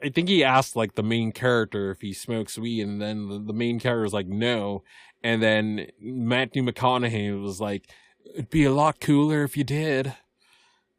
I 0.02 0.09
think 0.11 0.28
he 0.28 0.44
asked 0.44 0.76
like 0.76 0.96
the 0.96 1.02
main 1.02 1.33
character 1.33 1.90
if 1.90 2.00
he 2.00 2.12
smokes 2.12 2.59
weed, 2.59 2.83
and 2.83 3.00
then 3.00 3.28
the, 3.28 3.38
the 3.38 3.52
main 3.52 3.78
character 3.80 4.02
was 4.02 4.12
like 4.12 4.26
no, 4.26 4.83
and 5.22 5.42
then 5.42 5.87
Matthew 6.00 6.62
McConaughey 6.62 7.40
was 7.40 7.61
like, 7.61 7.88
"It'd 8.35 8.50
be 8.50 8.64
a 8.64 8.72
lot 8.72 9.00
cooler 9.00 9.42
if 9.44 9.56
you 9.56 9.64
did." 9.64 10.14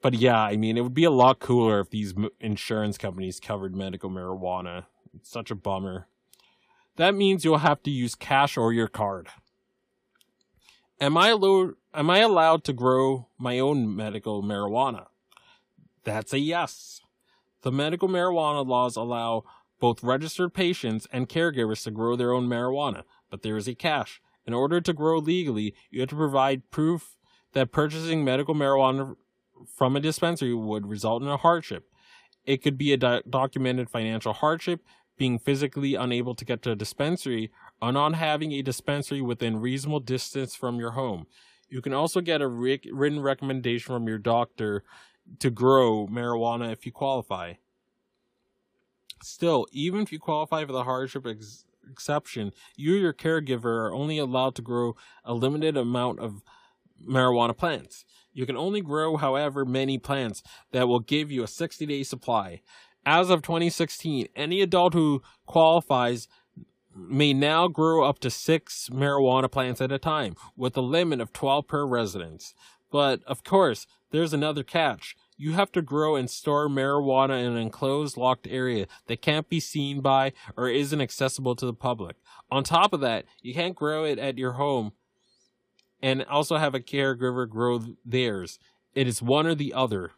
But 0.01 0.15
yeah, 0.15 0.41
I 0.41 0.57
mean, 0.57 0.77
it 0.77 0.81
would 0.81 0.93
be 0.93 1.03
a 1.03 1.11
lot 1.11 1.39
cooler 1.39 1.79
if 1.79 1.91
these 1.91 2.13
insurance 2.39 2.97
companies 2.97 3.39
covered 3.39 3.75
medical 3.75 4.09
marijuana. 4.09 4.85
It's 5.13 5.29
such 5.29 5.51
a 5.51 5.55
bummer. 5.55 6.07
That 6.95 7.15
means 7.15 7.45
you'll 7.45 7.59
have 7.59 7.83
to 7.83 7.91
use 7.91 8.15
cash 8.15 8.57
or 8.57 8.73
your 8.73 8.87
card. 8.87 9.27
Am 10.99 11.17
I 11.17 11.29
allowed? 11.29 11.75
Am 11.93 12.09
I 12.09 12.19
allowed 12.19 12.63
to 12.65 12.73
grow 12.73 13.27
my 13.37 13.59
own 13.59 13.95
medical 13.95 14.41
marijuana? 14.41 15.07
That's 16.03 16.33
a 16.33 16.39
yes. 16.39 17.01
The 17.61 17.71
medical 17.71 18.07
marijuana 18.07 18.65
laws 18.65 18.95
allow 18.95 19.43
both 19.79 20.03
registered 20.03 20.53
patients 20.53 21.07
and 21.11 21.29
caregivers 21.29 21.83
to 21.83 21.91
grow 21.91 22.15
their 22.15 22.33
own 22.33 22.47
marijuana, 22.47 23.03
but 23.29 23.41
there 23.41 23.57
is 23.57 23.67
a 23.67 23.75
catch. 23.75 24.21
In 24.51 24.55
order 24.55 24.81
to 24.81 24.91
grow 24.91 25.17
legally, 25.17 25.73
you 25.91 26.01
have 26.01 26.09
to 26.09 26.15
provide 26.17 26.71
proof 26.71 27.15
that 27.53 27.71
purchasing 27.71 28.25
medical 28.25 28.53
marijuana 28.53 29.15
from 29.65 29.95
a 29.95 30.01
dispensary 30.01 30.53
would 30.53 30.85
result 30.87 31.21
in 31.21 31.29
a 31.29 31.37
hardship. 31.37 31.89
It 32.43 32.61
could 32.61 32.77
be 32.77 32.91
a 32.91 32.97
do- 32.97 33.21
documented 33.29 33.89
financial 33.89 34.33
hardship, 34.33 34.81
being 35.17 35.39
physically 35.39 35.95
unable 35.95 36.35
to 36.35 36.43
get 36.43 36.61
to 36.63 36.71
a 36.71 36.75
dispensary, 36.75 37.49
or 37.81 37.93
not 37.93 38.15
having 38.15 38.51
a 38.51 38.61
dispensary 38.61 39.21
within 39.21 39.61
reasonable 39.61 40.01
distance 40.01 40.53
from 40.53 40.81
your 40.81 40.91
home. 40.91 41.27
You 41.69 41.81
can 41.81 41.93
also 41.93 42.19
get 42.19 42.41
a 42.41 42.47
written 42.49 43.21
recommendation 43.21 43.93
from 43.93 44.05
your 44.05 44.17
doctor 44.17 44.83
to 45.39 45.49
grow 45.49 46.07
marijuana 46.07 46.73
if 46.73 46.85
you 46.85 46.91
qualify. 46.91 47.53
Still, 49.23 49.65
even 49.71 50.01
if 50.01 50.11
you 50.11 50.19
qualify 50.19 50.65
for 50.65 50.73
the 50.73 50.83
hardship 50.83 51.25
ex- 51.25 51.63
exception, 51.89 52.51
you 52.75 52.95
or 52.95 52.97
your 52.97 53.13
caregiver 53.13 53.65
are 53.65 53.93
only 53.93 54.17
allowed 54.17 54.55
to 54.55 54.61
grow 54.61 54.95
a 55.23 55.33
limited 55.33 55.77
amount 55.77 56.19
of 56.19 56.43
marijuana 57.07 57.55
plants. 57.55 58.05
You 58.33 58.45
can 58.45 58.57
only 58.57 58.81
grow 58.81 59.17
however 59.17 59.65
many 59.65 59.97
plants 59.97 60.41
that 60.71 60.87
will 60.87 60.99
give 60.99 61.31
you 61.31 61.43
a 61.43 61.47
60 61.47 61.85
day 61.85 62.03
supply. 62.03 62.61
As 63.05 63.29
of 63.29 63.41
2016, 63.41 64.27
any 64.35 64.61
adult 64.61 64.93
who 64.93 65.21
qualifies 65.45 66.27
may 66.95 67.33
now 67.33 67.67
grow 67.67 68.03
up 68.03 68.19
to 68.19 68.29
six 68.29 68.89
marijuana 68.91 69.49
plants 69.49 69.81
at 69.81 69.91
a 69.91 69.97
time, 69.97 70.35
with 70.55 70.75
a 70.77 70.81
limit 70.81 71.21
of 71.21 71.33
12 71.33 71.67
per 71.67 71.85
residence. 71.85 72.53
But, 72.91 73.23
of 73.25 73.43
course, 73.43 73.87
there's 74.11 74.33
another 74.33 74.63
catch. 74.63 75.15
You 75.41 75.53
have 75.53 75.71
to 75.71 75.81
grow 75.81 76.15
and 76.15 76.29
store 76.29 76.69
marijuana 76.69 77.43
in 77.43 77.53
an 77.53 77.57
enclosed, 77.57 78.15
locked 78.15 78.45
area 78.47 78.85
that 79.07 79.23
can't 79.23 79.49
be 79.49 79.59
seen 79.59 79.99
by 79.99 80.33
or 80.55 80.69
isn't 80.69 81.01
accessible 81.01 81.55
to 81.55 81.65
the 81.65 81.73
public. 81.73 82.17
On 82.51 82.63
top 82.63 82.93
of 82.93 82.99
that, 82.99 83.25
you 83.41 83.51
can't 83.55 83.75
grow 83.75 84.03
it 84.03 84.19
at 84.19 84.37
your 84.37 84.51
home 84.51 84.91
and 85.99 86.23
also 86.25 86.57
have 86.57 86.75
a 86.75 86.79
caregiver 86.79 87.49
grow 87.49 87.81
theirs. 88.05 88.59
It 88.93 89.07
is 89.07 89.23
one 89.23 89.47
or 89.47 89.55
the 89.55 89.73
other. 89.73 90.11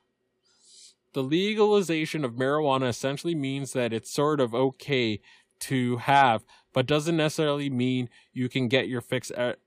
The 1.14 1.24
legalization 1.24 2.26
of 2.26 2.34
marijuana 2.34 2.90
essentially 2.90 3.34
means 3.34 3.72
that 3.72 3.94
it's 3.94 4.12
sort 4.12 4.42
of 4.42 4.54
okay 4.54 5.22
to 5.60 5.98
have, 6.00 6.44
but 6.74 6.86
doesn't 6.86 7.16
necessarily 7.16 7.70
mean 7.70 8.10
you 8.34 8.50
can 8.50 8.68
get 8.68 8.90
your 8.90 9.00
fix 9.00 9.32
at 9.38 9.60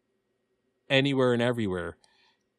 anywhere 0.91 1.33
and 1.33 1.41
everywhere. 1.41 1.97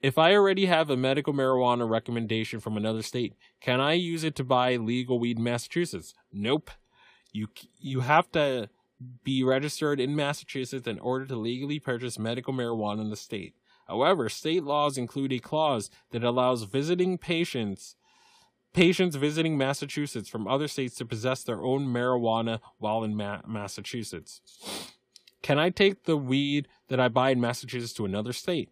If 0.01 0.17
I 0.17 0.33
already 0.35 0.67
have 0.67 0.89
a 0.89 0.97
medical 0.97 1.33
marijuana 1.33 1.89
recommendation 1.89 2.59
from 2.59 2.77
another 2.77 3.01
state, 3.01 3.33
can 3.61 3.81
I 3.81 3.93
use 3.93 4.23
it 4.23 4.35
to 4.35 4.43
buy 4.43 4.75
legal 4.75 5.19
weed 5.19 5.37
in 5.37 5.43
Massachusetts? 5.43 6.13
Nope. 6.31 6.69
You 7.31 7.47
you 7.79 8.01
have 8.01 8.31
to 8.33 8.69
be 9.23 9.43
registered 9.43 9.99
in 9.99 10.15
Massachusetts 10.15 10.87
in 10.87 10.99
order 10.99 11.25
to 11.25 11.35
legally 11.35 11.79
purchase 11.79 12.17
medical 12.19 12.53
marijuana 12.53 13.01
in 13.01 13.09
the 13.09 13.15
state. 13.15 13.55
However, 13.87 14.29
state 14.29 14.63
laws 14.63 14.97
include 14.97 15.31
a 15.31 15.39
clause 15.39 15.89
that 16.11 16.23
allows 16.23 16.63
visiting 16.63 17.17
patients 17.17 17.95
patients 18.73 19.15
visiting 19.15 19.57
Massachusetts 19.57 20.29
from 20.29 20.47
other 20.47 20.67
states 20.67 20.93
to 20.95 21.05
possess 21.05 21.41
their 21.41 21.63
own 21.63 21.87
marijuana 21.87 22.59
while 22.77 23.03
in 23.03 23.15
Ma- 23.15 23.41
Massachusetts. 23.47 24.41
Can 25.41 25.57
I 25.57 25.71
take 25.71 26.03
the 26.03 26.17
weed 26.17 26.67
that 26.89 26.99
I 26.99 27.07
buy 27.07 27.31
in 27.31 27.41
Massachusetts 27.41 27.93
to 27.93 28.05
another 28.05 28.33
state? 28.33 28.69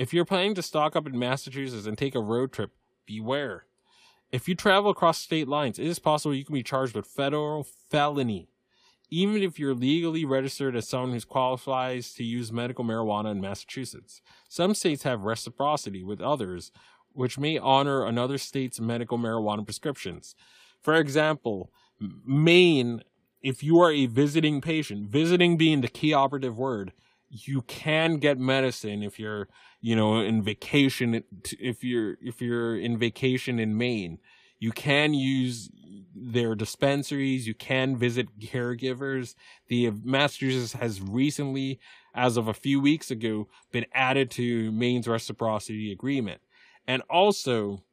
If 0.00 0.14
you're 0.14 0.24
planning 0.24 0.54
to 0.54 0.62
stock 0.62 0.96
up 0.96 1.06
in 1.06 1.18
Massachusetts 1.18 1.86
and 1.86 1.98
take 1.98 2.14
a 2.14 2.20
road 2.20 2.52
trip, 2.52 2.70
beware. 3.04 3.66
If 4.32 4.48
you 4.48 4.54
travel 4.54 4.90
across 4.90 5.18
state 5.18 5.46
lines, 5.46 5.78
it 5.78 5.86
is 5.86 5.98
possible 5.98 6.34
you 6.34 6.44
can 6.44 6.54
be 6.54 6.62
charged 6.62 6.94
with 6.94 7.06
federal 7.06 7.66
felony 7.90 8.48
even 9.10 9.42
if 9.42 9.58
you're 9.58 9.74
legally 9.74 10.24
registered 10.24 10.76
as 10.76 10.88
someone 10.88 11.12
who 11.12 11.20
qualifies 11.20 12.14
to 12.14 12.24
use 12.24 12.52
medical 12.52 12.84
marijuana 12.84 13.32
in 13.32 13.40
Massachusetts. 13.40 14.22
Some 14.48 14.74
states 14.74 15.02
have 15.02 15.24
reciprocity 15.24 16.04
with 16.04 16.20
others, 16.20 16.70
which 17.12 17.38
may 17.38 17.58
honor 17.58 18.04
another 18.04 18.38
state's 18.38 18.80
medical 18.80 19.18
marijuana 19.18 19.64
prescriptions. 19.64 20.36
For 20.80 20.94
example, 20.94 21.72
Maine, 21.98 23.02
if 23.42 23.62
you 23.62 23.80
are 23.80 23.90
a 23.90 24.06
visiting 24.06 24.60
patient, 24.60 25.08
visiting 25.08 25.56
being 25.56 25.80
the 25.80 25.88
key 25.88 26.12
operative 26.12 26.56
word, 26.56 26.92
you 27.30 27.62
can 27.62 28.16
get 28.16 28.38
medicine 28.38 29.02
if 29.02 29.18
you're, 29.18 29.48
you 29.80 29.94
know, 29.94 30.20
in 30.20 30.42
vacation. 30.42 31.22
If 31.58 31.84
you're 31.84 32.16
if 32.20 32.42
you're 32.42 32.76
in 32.76 32.98
vacation 32.98 33.58
in 33.58 33.78
Maine, 33.78 34.18
you 34.58 34.72
can 34.72 35.14
use 35.14 35.70
their 36.14 36.54
dispensaries. 36.56 37.46
You 37.46 37.54
can 37.54 37.96
visit 37.96 38.38
caregivers. 38.40 39.36
The 39.68 39.92
Massachusetts 40.02 40.72
has 40.74 41.00
recently, 41.00 41.78
as 42.14 42.36
of 42.36 42.48
a 42.48 42.54
few 42.54 42.80
weeks 42.80 43.10
ago, 43.10 43.48
been 43.70 43.86
added 43.94 44.30
to 44.32 44.72
Maine's 44.72 45.06
reciprocity 45.06 45.92
agreement, 45.92 46.40
and 46.86 47.02
also 47.08 47.84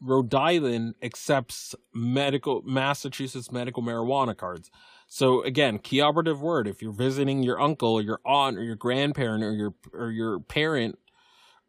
Rhode 0.00 0.34
Island 0.34 0.94
accepts 1.02 1.74
medical 1.94 2.62
Massachusetts 2.62 3.52
medical 3.52 3.82
marijuana 3.82 4.36
cards. 4.36 4.70
So 5.06 5.42
again, 5.42 5.78
key 5.78 6.00
operative 6.00 6.40
word. 6.40 6.66
If 6.66 6.82
you're 6.82 6.92
visiting 6.92 7.42
your 7.42 7.60
uncle 7.60 7.94
or 7.94 8.02
your 8.02 8.20
aunt 8.24 8.58
or 8.58 8.62
your 8.62 8.76
grandparent 8.76 9.44
or 9.44 9.52
your 9.52 9.74
or 9.92 10.10
your 10.10 10.40
parent 10.40 10.98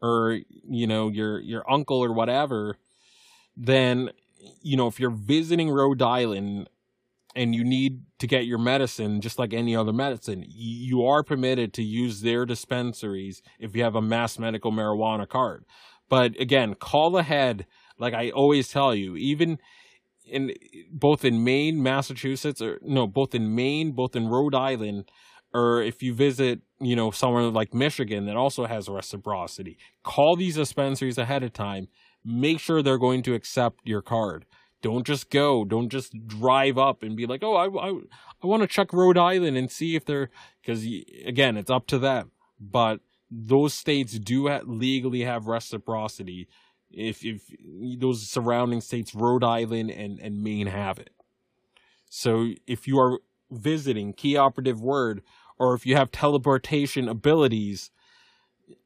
or 0.01 0.39
you 0.67 0.87
know 0.87 1.09
your 1.09 1.39
your 1.39 1.69
uncle 1.69 2.03
or 2.03 2.11
whatever, 2.13 2.77
then 3.55 4.09
you 4.61 4.75
know 4.75 4.87
if 4.87 4.99
you're 4.99 5.11
visiting 5.11 5.69
Rhode 5.69 6.01
Island 6.01 6.69
and 7.35 7.53
you 7.53 7.63
need 7.63 8.01
to 8.17 8.25
get 8.25 8.47
your 8.47 8.57
medicine 8.57 9.21
just 9.21 9.37
like 9.37 9.53
any 9.53 9.75
other 9.75 9.93
medicine, 9.93 10.43
you 10.47 11.05
are 11.05 11.21
permitted 11.23 11.71
to 11.73 11.83
use 11.83 12.21
their 12.21 12.45
dispensaries 12.45 13.43
if 13.59 13.75
you 13.75 13.83
have 13.83 13.95
a 13.95 14.01
mass 14.01 14.39
medical 14.39 14.71
marijuana 14.71 15.29
card. 15.29 15.63
But 16.09 16.39
again, 16.39 16.73
call 16.73 17.15
ahead 17.17 17.67
like 17.99 18.13
I 18.13 18.31
always 18.31 18.69
tell 18.69 18.95
you, 18.95 19.15
even 19.15 19.59
in 20.29 20.53
both 20.91 21.25
in 21.25 21.43
Maine, 21.43 21.81
Massachusetts, 21.81 22.61
or 22.61 22.79
no, 22.81 23.07
both 23.07 23.33
in 23.33 23.55
Maine, 23.55 23.91
both 23.91 24.15
in 24.15 24.27
Rhode 24.27 24.55
Island, 24.55 25.09
or 25.53 25.81
if 25.81 26.03
you 26.03 26.13
visit, 26.13 26.61
you 26.79 26.95
know, 26.95 27.11
somewhere 27.11 27.43
like 27.43 27.73
Michigan 27.73 28.25
that 28.25 28.35
also 28.35 28.65
has 28.65 28.89
reciprocity, 28.89 29.77
call 30.03 30.35
these 30.35 30.55
dispensaries 30.55 31.17
ahead 31.17 31.43
of 31.43 31.53
time. 31.53 31.87
Make 32.23 32.59
sure 32.59 32.81
they're 32.81 32.97
going 32.97 33.23
to 33.23 33.33
accept 33.33 33.79
your 33.85 34.01
card. 34.01 34.45
Don't 34.81 35.05
just 35.05 35.29
go. 35.29 35.65
Don't 35.65 35.89
just 35.89 36.27
drive 36.27 36.77
up 36.77 37.01
and 37.01 37.15
be 37.15 37.25
like, 37.25 37.41
oh, 37.43 37.55
I, 37.55 37.65
I, 37.65 37.89
I 38.43 38.47
want 38.47 38.61
to 38.61 38.67
check 38.67 38.93
Rhode 38.93 39.17
Island 39.17 39.57
and 39.57 39.71
see 39.71 39.95
if 39.95 40.05
they're, 40.05 40.29
because 40.61 40.85
again, 41.25 41.57
it's 41.57 41.71
up 41.71 41.87
to 41.87 41.97
them. 41.97 42.31
But 42.59 42.99
those 43.31 43.73
states 43.73 44.19
do 44.19 44.49
ha- 44.49 44.61
legally 44.65 45.21
have 45.21 45.47
reciprocity 45.47 46.47
if 46.91 47.23
if 47.25 47.41
those 47.99 48.27
surrounding 48.27 48.81
states, 48.81 49.13
Rhode 49.13 49.43
Island 49.43 49.91
and 49.91 50.19
and 50.19 50.43
Maine 50.43 50.67
have 50.67 50.99
it. 50.99 51.11
So 52.09 52.51
if 52.65 52.87
you 52.87 52.99
are 52.99 53.19
visiting, 53.51 54.13
key 54.13 54.37
operative 54.37 54.81
word, 54.81 55.21
or 55.59 55.73
if 55.73 55.85
you 55.85 55.95
have 55.95 56.11
teleportation 56.11 57.07
abilities, 57.07 57.91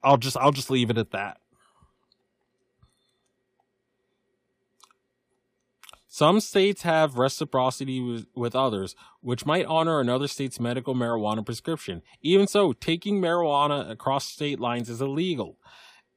I'll 0.03 0.17
just 0.17 0.37
I'll 0.37 0.51
just 0.51 0.69
leave 0.69 0.89
it 0.89 0.97
at 0.97 1.11
that. 1.11 1.37
Some 6.13 6.41
states 6.41 6.81
have 6.81 7.17
reciprocity 7.17 8.01
with, 8.01 8.25
with, 8.35 8.53
others, 8.53 8.97
which 9.21 9.45
might 9.45 9.65
honor 9.65 10.01
another 10.01 10.27
state's 10.27 10.59
medical 10.59 10.93
marijuana 10.93 11.43
prescription. 11.45 12.01
Even 12.21 12.47
so, 12.47 12.73
taking 12.73 13.21
marijuana 13.21 13.89
across 13.89 14.27
state 14.27 14.59
lines 14.59 14.89
is 14.89 14.99
illegal 14.99 15.57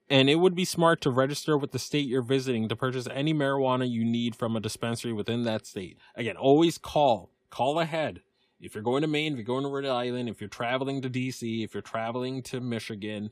and 0.08 0.28
it 0.28 0.36
would 0.36 0.54
be 0.54 0.64
smart 0.64 1.00
to 1.02 1.10
register 1.10 1.56
with 1.56 1.72
the 1.72 1.78
state 1.78 2.06
you're 2.06 2.22
visiting 2.22 2.68
to 2.68 2.76
purchase 2.76 3.08
any 3.12 3.32
marijuana 3.32 3.88
you 3.88 4.04
need 4.04 4.36
from 4.36 4.54
a 4.54 4.60
dispensary 4.60 5.12
within 5.12 5.44
that 5.44 5.66
state. 5.66 5.98
Again, 6.14 6.36
always 6.36 6.78
call. 6.78 7.30
Call 7.50 7.80
ahead. 7.80 8.20
If 8.60 8.74
you're 8.74 8.84
going 8.84 9.02
to 9.02 9.08
Maine, 9.08 9.32
if 9.32 9.38
you're 9.38 9.44
going 9.44 9.64
to 9.64 9.70
Rhode 9.70 9.86
Island, 9.86 10.28
if 10.28 10.40
you're 10.40 10.48
traveling 10.48 11.02
to 11.02 11.10
DC, 11.10 11.64
if 11.64 11.74
you're 11.74 11.82
traveling 11.82 12.42
to 12.44 12.60
Michigan, 12.60 13.30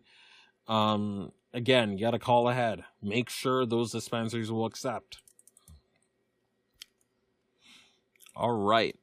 um, 0.68 1.32
again, 1.52 1.92
you 1.92 2.00
got 2.00 2.12
to 2.12 2.18
call 2.18 2.48
ahead. 2.48 2.85
Make 3.02 3.28
sure 3.30 3.66
those 3.66 3.92
dispensaries 3.92 4.50
will 4.50 4.66
accept. 4.66 5.18
All 8.35 8.52
right. 8.52 8.96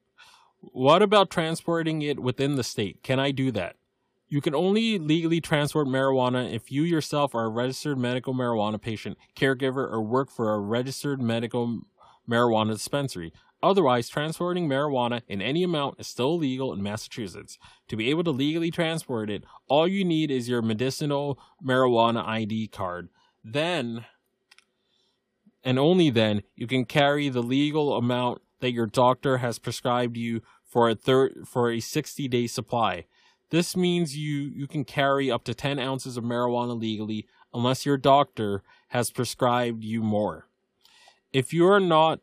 What 0.62 1.02
about 1.02 1.30
transporting 1.30 2.02
it 2.02 2.20
within 2.20 2.56
the 2.56 2.64
state? 2.64 3.02
Can 3.04 3.20
I 3.20 3.32
do 3.32 3.52
that? 3.52 3.76
You 4.30 4.42
can 4.42 4.54
only 4.54 5.00
legally 5.00 5.42
transport 5.42 5.88
marijuana 5.88 6.54
if 6.54 6.72
you 6.72 6.84
yourself 6.84 7.34
are 7.34 7.46
a 7.46 7.50
registered 7.50 7.98
medical 7.98 8.36
marijuana 8.36 8.80
patient, 8.80 9.18
caregiver, 9.36 9.92
or 9.92 10.02
work 10.02 10.30
for 10.30 10.54
a 10.54 10.60
registered 10.60 11.20
medical 11.20 11.82
marijuana 12.30 12.74
dispensary. 12.74 13.34
Otherwise, 13.62 14.08
transporting 14.08 14.70
marijuana 14.70 15.22
in 15.28 15.42
any 15.42 15.64
amount 15.64 16.00
is 16.00 16.08
still 16.08 16.36
illegal 16.36 16.72
in 16.72 16.82
Massachusetts. 16.82 17.58
To 17.88 17.98
be 17.98 18.10
able 18.12 18.24
to 18.24 18.32
legally 18.32 18.70
transport 18.70 19.32
it, 19.32 19.44
all 19.68 19.88
you 19.88 20.06
need 20.06 20.30
is 20.30 20.48
your 20.48 20.62
medicinal 20.62 21.40
marijuana 21.66 22.26
ID 22.26 22.68
card. 22.68 23.10
Then, 23.44 24.06
and 25.64 25.80
only 25.80 26.12
then, 26.12 26.44
you 26.56 26.68
can 26.68 26.86
carry 26.86 27.30
the 27.30 27.44
legal 27.44 27.98
amount 27.98 28.42
that 28.60 28.74
your 28.74 28.86
doctor 28.86 29.40
has 29.40 29.58
prescribed 29.60 30.18
you 30.18 30.42
for 30.64 30.88
a 30.88 30.96
thir- 30.96 31.44
for 31.46 31.72
a 31.72 31.80
60 31.80 32.28
day 32.28 32.46
supply. 32.46 33.06
This 33.52 33.76
means 33.76 34.16
you, 34.16 34.52
you 34.54 34.68
can 34.68 34.86
carry 34.86 35.32
up 35.32 35.44
to 35.46 35.54
10 35.54 35.80
ounces 35.80 36.18
of 36.18 36.24
marijuana 36.24 36.80
legally 36.80 37.26
unless 37.54 37.86
your 37.86 37.98
doctor 37.98 38.62
has 38.90 39.12
prescribed 39.12 39.84
you 39.84 40.04
more. 40.04 40.48
If 41.34 41.54
you 41.54 41.68
are 41.68 41.80
not 41.80 42.20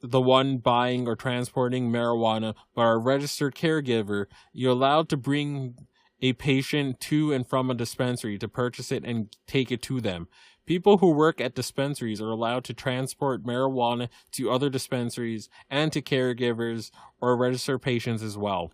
the 0.00 0.20
one 0.20 0.58
buying 0.58 1.08
or 1.08 1.16
transporting 1.16 1.90
marijuana 1.90 2.54
but 2.74 2.82
are 2.82 2.94
a 2.94 2.98
registered 2.98 3.54
caregiver, 3.54 4.26
you're 4.52 4.72
allowed 4.72 5.08
to 5.10 5.16
bring 5.16 5.74
a 6.20 6.32
patient 6.34 6.98
to 7.00 7.32
and 7.32 7.46
from 7.46 7.70
a 7.70 7.74
dispensary 7.74 8.38
to 8.38 8.48
purchase 8.48 8.90
it 8.90 9.04
and 9.04 9.36
take 9.46 9.70
it 9.70 9.82
to 9.82 10.00
them. 10.00 10.26
People 10.66 10.98
who 10.98 11.12
work 11.12 11.40
at 11.40 11.54
dispensaries 11.54 12.20
are 12.20 12.30
allowed 12.30 12.64
to 12.64 12.74
transport 12.74 13.44
marijuana 13.44 14.08
to 14.32 14.50
other 14.50 14.68
dispensaries 14.68 15.48
and 15.70 15.92
to 15.92 16.02
caregivers 16.02 16.90
or 17.20 17.36
registered 17.36 17.80
patients 17.80 18.22
as 18.22 18.36
well 18.36 18.72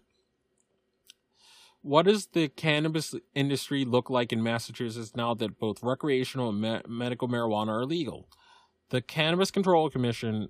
what 1.84 2.06
does 2.06 2.28
the 2.28 2.48
cannabis 2.48 3.14
industry 3.34 3.84
look 3.84 4.08
like 4.08 4.32
in 4.32 4.42
Massachusetts 4.42 5.14
now 5.14 5.34
that 5.34 5.58
both 5.58 5.82
recreational 5.82 6.48
and 6.48 6.60
me- 6.60 6.80
medical 6.88 7.28
marijuana 7.28 7.68
are 7.68 7.84
legal? 7.84 8.26
The 8.88 9.02
Cannabis 9.02 9.50
Control 9.50 9.90
Commission, 9.90 10.48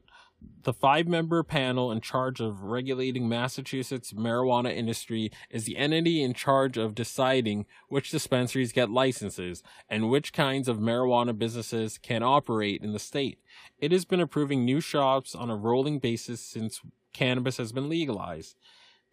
the 0.62 0.72
five 0.72 1.08
member 1.08 1.42
panel 1.42 1.90
in 1.90 2.00
charge 2.00 2.40
of 2.40 2.62
regulating 2.62 3.28
Massachusetts 3.28 4.12
marijuana 4.12 4.72
industry, 4.72 5.32
is 5.50 5.64
the 5.64 5.76
entity 5.76 6.22
in 6.22 6.34
charge 6.34 6.76
of 6.76 6.94
deciding 6.94 7.66
which 7.88 8.12
dispensaries 8.12 8.70
get 8.70 8.88
licenses 8.88 9.64
and 9.88 10.10
which 10.10 10.32
kinds 10.32 10.68
of 10.68 10.78
marijuana 10.78 11.36
businesses 11.36 11.98
can 11.98 12.22
operate 12.22 12.80
in 12.80 12.92
the 12.92 13.00
state. 13.00 13.40
It 13.80 13.90
has 13.90 14.04
been 14.04 14.20
approving 14.20 14.64
new 14.64 14.80
shops 14.80 15.34
on 15.34 15.50
a 15.50 15.56
rolling 15.56 15.98
basis 15.98 16.40
since 16.40 16.80
cannabis 17.12 17.56
has 17.56 17.72
been 17.72 17.88
legalized. 17.88 18.54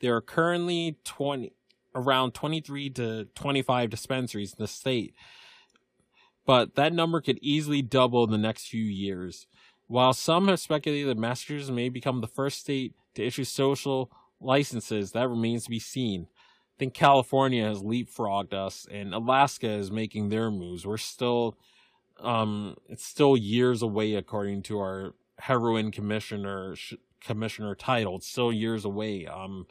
There 0.02 0.16
are 0.16 0.22
currently 0.22 0.98
20 1.04 1.54
around 1.96 2.34
23 2.34 2.90
to 2.92 3.26
25 3.36 3.90
dispensaries 3.90 4.54
in 4.54 4.62
the 4.62 4.68
state. 4.68 5.14
But 6.46 6.76
that 6.76 6.94
number 6.94 7.22
could 7.22 7.40
easily 7.42 7.82
double 7.82 8.24
in 8.24 8.32
the 8.32 8.38
next 8.38 8.68
few 8.68 8.84
years. 8.84 9.48
While 9.88 10.14
some 10.14 10.48
have 10.48 10.60
speculated 10.60 11.10
that 11.10 11.20
Massachusetts 11.20 11.70
may 11.70 11.90
become 11.90 12.22
the 12.22 12.28
first 12.28 12.60
state 12.60 12.96
to 13.16 13.26
issue 13.26 13.44
social 13.44 14.12
licenses, 14.40 15.12
that 15.12 15.28
remains 15.28 15.66
to 15.66 15.70
be 15.70 15.80
seen. 15.80 16.28
I 16.32 16.80
think 16.80 16.94
California 16.94 17.64
has 17.68 17.82
leapfrogged 17.82 18.54
us, 18.54 18.88
and 18.90 19.14
Alaska 19.14 19.70
is 19.70 19.92
making 19.92 20.30
their 20.30 20.50
moves. 20.50 20.86
We're 20.86 20.98
still, 20.98 21.58
um, 22.20 22.78
it's 22.90 23.06
still 23.06 23.38
years 23.38 23.82
away, 23.82 24.16
according 24.16 24.64
to 24.64 24.80
our 24.80 25.14
heroin 25.40 25.92
commissioner 25.92 26.76
commissioner 27.20 27.76
Title. 27.76 28.16
It's 28.16 28.28
still 28.28 28.52
years 28.52 28.84
away. 28.84 29.28
Um, 29.28 29.68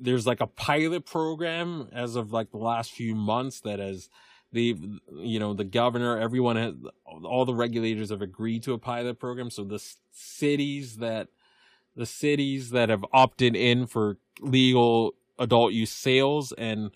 there's 0.00 0.26
like 0.26 0.40
a 0.40 0.46
pilot 0.46 1.04
program 1.04 1.88
as 1.92 2.16
of 2.16 2.32
like 2.32 2.50
the 2.50 2.58
last 2.58 2.92
few 2.92 3.14
months 3.14 3.60
that 3.60 3.78
has 3.78 4.08
the 4.52 4.76
you 5.16 5.38
know 5.38 5.54
the 5.54 5.64
governor 5.64 6.18
everyone 6.18 6.56
has 6.56 6.74
all 7.04 7.44
the 7.44 7.54
regulators 7.54 8.10
have 8.10 8.22
agreed 8.22 8.62
to 8.64 8.72
a 8.72 8.78
pilot 8.78 9.18
program. 9.18 9.50
So 9.50 9.64
the 9.64 9.82
cities 10.10 10.96
that 10.96 11.28
the 11.96 12.06
cities 12.06 12.70
that 12.70 12.88
have 12.88 13.04
opted 13.12 13.54
in 13.54 13.86
for 13.86 14.16
legal 14.40 15.14
adult 15.38 15.72
use 15.72 15.92
sales 15.92 16.52
and 16.52 16.90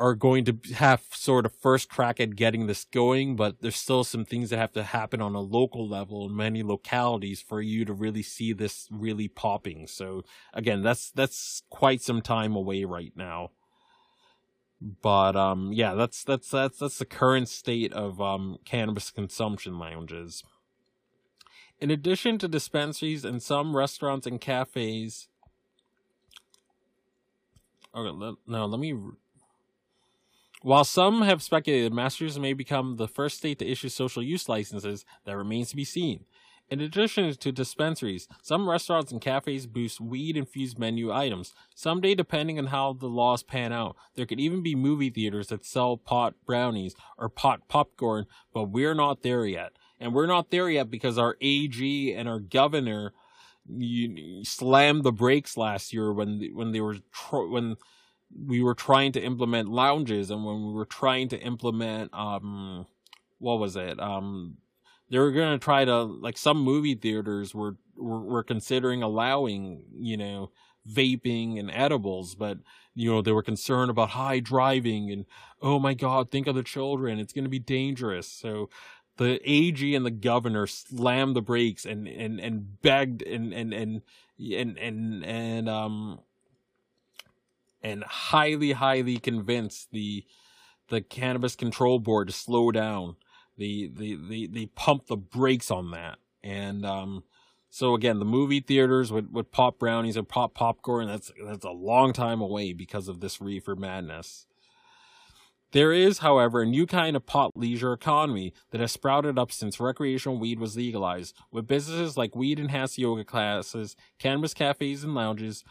are 0.00 0.14
going 0.14 0.46
to 0.46 0.58
have 0.74 1.02
sort 1.12 1.44
of 1.44 1.54
first 1.54 1.90
crack 1.90 2.18
at 2.18 2.34
getting 2.34 2.66
this 2.66 2.84
going, 2.84 3.36
but 3.36 3.60
there's 3.60 3.76
still 3.76 4.02
some 4.02 4.24
things 4.24 4.48
that 4.48 4.56
have 4.56 4.72
to 4.72 4.82
happen 4.82 5.20
on 5.20 5.34
a 5.34 5.40
local 5.40 5.86
level 5.86 6.26
in 6.26 6.34
many 6.34 6.62
localities 6.62 7.42
for 7.42 7.60
you 7.60 7.84
to 7.84 7.92
really 7.92 8.22
see 8.22 8.54
this 8.54 8.88
really 8.90 9.28
popping. 9.28 9.86
So 9.86 10.24
again, 10.54 10.82
that's 10.82 11.10
that's 11.10 11.62
quite 11.68 12.00
some 12.00 12.22
time 12.22 12.56
away 12.56 12.84
right 12.84 13.12
now. 13.14 13.50
But 14.80 15.36
um 15.36 15.70
yeah, 15.74 15.92
that's 15.92 16.24
that's 16.24 16.50
that's 16.50 16.78
that's 16.78 16.98
the 16.98 17.04
current 17.04 17.50
state 17.50 17.92
of 17.92 18.22
um 18.22 18.56
cannabis 18.64 19.10
consumption 19.10 19.78
lounges. 19.78 20.42
In 21.78 21.90
addition 21.90 22.38
to 22.38 22.48
dispensaries 22.48 23.24
and 23.24 23.42
some 23.42 23.76
restaurants 23.76 24.26
and 24.26 24.40
cafes, 24.40 25.28
Okay, 27.94 28.36
now 28.46 28.66
let 28.66 28.78
me 28.78 28.94
while 30.62 30.84
some 30.84 31.22
have 31.22 31.42
speculated 31.42 31.92
Massachusetts 31.92 32.40
may 32.40 32.52
become 32.52 32.96
the 32.96 33.08
first 33.08 33.38
state 33.38 33.58
to 33.58 33.66
issue 33.70 33.88
social 33.88 34.22
use 34.22 34.48
licenses, 34.48 35.04
that 35.24 35.36
remains 35.36 35.70
to 35.70 35.76
be 35.76 35.84
seen. 35.84 36.24
In 36.70 36.80
addition 36.80 37.34
to 37.34 37.50
dispensaries, 37.50 38.28
some 38.42 38.68
restaurants 38.68 39.10
and 39.10 39.20
cafes 39.20 39.66
boost 39.66 40.00
weed 40.00 40.36
infused 40.36 40.78
menu 40.78 41.12
items. 41.12 41.52
Someday, 41.74 42.14
depending 42.14 42.60
on 42.60 42.66
how 42.66 42.92
the 42.92 43.08
laws 43.08 43.42
pan 43.42 43.72
out, 43.72 43.96
there 44.14 44.24
could 44.24 44.38
even 44.38 44.62
be 44.62 44.76
movie 44.76 45.10
theaters 45.10 45.48
that 45.48 45.64
sell 45.64 45.96
pot 45.96 46.34
brownies 46.46 46.94
or 47.18 47.28
pot 47.28 47.66
popcorn, 47.66 48.26
but 48.54 48.70
we're 48.70 48.94
not 48.94 49.22
there 49.22 49.44
yet. 49.46 49.72
And 49.98 50.14
we're 50.14 50.26
not 50.26 50.50
there 50.50 50.70
yet 50.70 50.90
because 50.90 51.18
our 51.18 51.36
AG 51.40 52.14
and 52.14 52.28
our 52.28 52.38
governor 52.38 53.12
you, 53.68 54.44
slammed 54.44 55.02
the 55.02 55.12
brakes 55.12 55.56
last 55.56 55.92
year 55.92 56.12
when 56.12 56.50
when 56.54 56.72
they 56.72 56.80
were 56.80 56.96
when 57.30 57.76
we 58.34 58.62
were 58.62 58.74
trying 58.74 59.12
to 59.12 59.20
implement 59.20 59.68
lounges 59.68 60.30
and 60.30 60.44
when 60.44 60.66
we 60.66 60.72
were 60.72 60.84
trying 60.84 61.28
to 61.28 61.38
implement 61.40 62.12
um 62.14 62.86
what 63.38 63.58
was 63.58 63.76
it? 63.76 63.98
Um 64.00 64.58
they 65.10 65.18
were 65.18 65.32
going 65.32 65.58
to 65.58 65.62
try 65.64 65.84
to 65.84 66.02
like 66.02 66.38
some 66.38 66.58
movie 66.60 66.94
theaters 66.94 67.54
were, 67.54 67.76
were 67.96 68.20
were 68.20 68.44
considering 68.44 69.02
allowing 69.02 69.84
you 69.98 70.16
know 70.16 70.50
vaping 70.88 71.58
and 71.58 71.70
edibles 71.72 72.34
but 72.34 72.58
you 72.94 73.10
know 73.10 73.20
they 73.20 73.32
were 73.32 73.42
concerned 73.42 73.90
about 73.90 74.10
high 74.10 74.40
driving 74.40 75.10
and 75.10 75.26
oh 75.60 75.78
my 75.78 75.94
god 75.94 76.30
think 76.30 76.46
of 76.46 76.54
the 76.54 76.62
children 76.62 77.18
it's 77.18 77.32
going 77.32 77.44
to 77.44 77.50
be 77.50 77.58
dangerous. 77.58 78.30
So 78.30 78.70
the 79.16 79.38
AG 79.44 79.94
and 79.94 80.06
the 80.06 80.10
governor 80.10 80.66
slammed 80.66 81.36
the 81.36 81.42
brakes 81.42 81.84
and 81.84 82.08
and 82.08 82.40
and 82.40 82.80
begged 82.80 83.22
and 83.22 83.52
and 83.52 83.74
and 83.74 84.02
and 84.38 84.78
and, 84.78 85.24
and 85.24 85.68
um 85.68 86.20
and 87.82 88.04
highly, 88.04 88.72
highly 88.72 89.18
convinced 89.18 89.90
the 89.92 90.24
the 90.88 91.00
cannabis 91.00 91.54
control 91.54 91.98
board 91.98 92.28
to 92.28 92.34
slow 92.34 92.70
down. 92.70 93.16
The 93.56 93.90
the 93.94 94.18
the 94.28 94.46
they 94.46 94.66
pump 94.66 95.06
the 95.06 95.16
brakes 95.16 95.70
on 95.70 95.90
that. 95.92 96.18
And 96.42 96.84
um 96.84 97.24
so 97.72 97.94
again, 97.94 98.18
the 98.18 98.24
movie 98.24 98.60
theaters 98.60 99.12
would, 99.12 99.32
would 99.32 99.52
pop 99.52 99.78
brownies 99.78 100.16
and 100.16 100.28
pop 100.28 100.54
popcorn. 100.54 101.06
That's 101.06 101.30
that's 101.46 101.64
a 101.64 101.70
long 101.70 102.12
time 102.12 102.40
away 102.40 102.72
because 102.72 103.06
of 103.06 103.20
this 103.20 103.40
reefer 103.40 103.76
madness. 103.76 104.46
There 105.72 105.92
is, 105.92 106.18
however, 106.18 106.62
a 106.62 106.66
new 106.66 106.84
kind 106.84 107.14
of 107.14 107.26
pot 107.26 107.52
leisure 107.54 107.92
economy 107.92 108.52
that 108.70 108.80
has 108.80 108.90
sprouted 108.90 109.38
up 109.38 109.52
since 109.52 109.78
recreational 109.78 110.36
weed 110.36 110.58
was 110.58 110.76
legalized, 110.76 111.36
with 111.52 111.68
businesses 111.68 112.16
like 112.16 112.34
weed 112.34 112.58
enhanced 112.58 112.98
yoga 112.98 113.24
classes, 113.24 113.94
cannabis 114.18 114.52
cafes 114.52 115.04
and 115.04 115.14
lounges, 115.14 115.62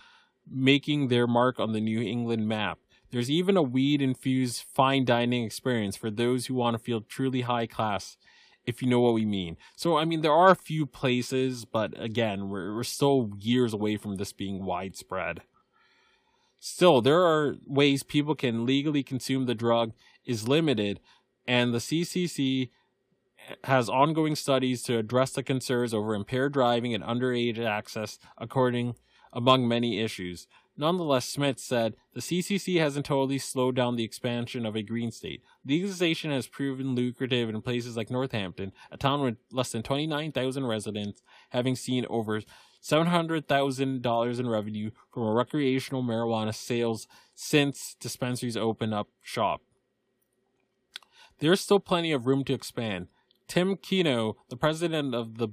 making 0.52 1.08
their 1.08 1.28
mark 1.28 1.60
on 1.60 1.74
the 1.74 1.82
New 1.82 2.02
England 2.02 2.48
map. 2.48 2.80
There's 3.12 3.32
even 3.32 3.58
a 3.58 3.64
weed 3.64 4.02
infused 4.02 4.64
fine 4.74 5.06
dining 5.06 5.44
experience 5.44 5.96
for 5.96 6.12
those 6.12 6.46
who 6.46 6.54
want 6.54 6.76
to 6.76 6.84
feel 6.84 7.02
truly 7.02 7.42
high 7.42 7.66
class, 7.66 8.18
if 8.66 8.82
you 8.82 8.88
know 8.88 9.00
what 9.00 9.14
we 9.14 9.26
mean. 9.26 9.58
So, 9.76 9.98
I 9.98 10.06
mean, 10.06 10.22
there 10.22 10.34
are 10.34 10.52
a 10.52 10.56
few 10.56 10.86
places, 10.86 11.66
but 11.66 12.00
again, 12.00 12.50
we're, 12.50 12.76
we're 12.76 12.84
still 12.84 13.32
years 13.40 13.74
away 13.74 13.98
from 13.98 14.18
this 14.18 14.32
being 14.32 14.64
widespread. 14.64 15.42
Still, 16.60 17.02
there 17.02 17.22
are 17.22 17.56
ways 17.66 18.04
people 18.04 18.36
can 18.36 18.66
legally 18.66 19.02
consume 19.02 19.46
the 19.46 19.56
drug 19.56 19.94
is 20.26 20.48
limited, 20.48 21.00
and 21.48 21.74
the 21.74 21.80
CCC 21.80 22.70
has 23.64 23.90
ongoing 23.90 24.36
studies 24.36 24.84
to 24.84 24.98
address 24.98 25.32
the 25.32 25.42
concerns 25.42 25.94
over 25.94 26.14
impaired 26.14 26.54
driving 26.54 26.94
and 26.94 27.04
underage 27.04 27.58
access, 27.58 28.20
according 28.38 28.96
among 29.34 29.68
many 29.68 30.00
issues. 30.00 30.48
Nonetheless, 30.78 31.26
Smith 31.26 31.60
said 31.60 31.96
the 32.14 32.22
CCC 32.22 32.80
hasn't 32.80 33.06
totally 33.06 33.38
slowed 33.38 33.76
down 33.76 33.98
the 33.98 34.04
expansion 34.06 34.66
of 34.66 34.78
a 34.78 34.82
green 34.82 35.12
state. 35.12 35.42
Legalization 35.66 36.32
has 36.32 36.48
proven 36.48 36.96
lucrative 36.96 37.50
in 37.50 37.62
places 37.62 37.98
like 37.98 38.10
Northampton, 38.10 38.72
a 38.90 38.96
town 38.96 39.22
with 39.22 39.36
less 39.52 39.74
than 39.74 39.84
29,000 39.84 40.66
residents, 40.66 41.22
having 41.50 41.76
seen 41.76 42.06
over 42.10 42.42
$700,000 42.82 44.40
in 44.40 44.50
revenue 44.50 44.92
from 45.14 45.24
recreational 45.24 46.02
marijuana 46.02 46.56
sales 46.56 47.08
since 47.36 47.98
dispensaries 48.00 48.56
opened 48.56 48.94
up 48.94 49.10
shop. 49.22 49.62
There's 51.40 51.60
still 51.60 51.80
plenty 51.80 52.14
of 52.14 52.26
room 52.26 52.46
to 52.46 52.54
expand. 52.54 53.08
Tim 53.50 53.76
Kino, 53.76 54.38
the 54.50 54.58
president 54.58 55.14
of 55.14 55.38
the 55.38 55.50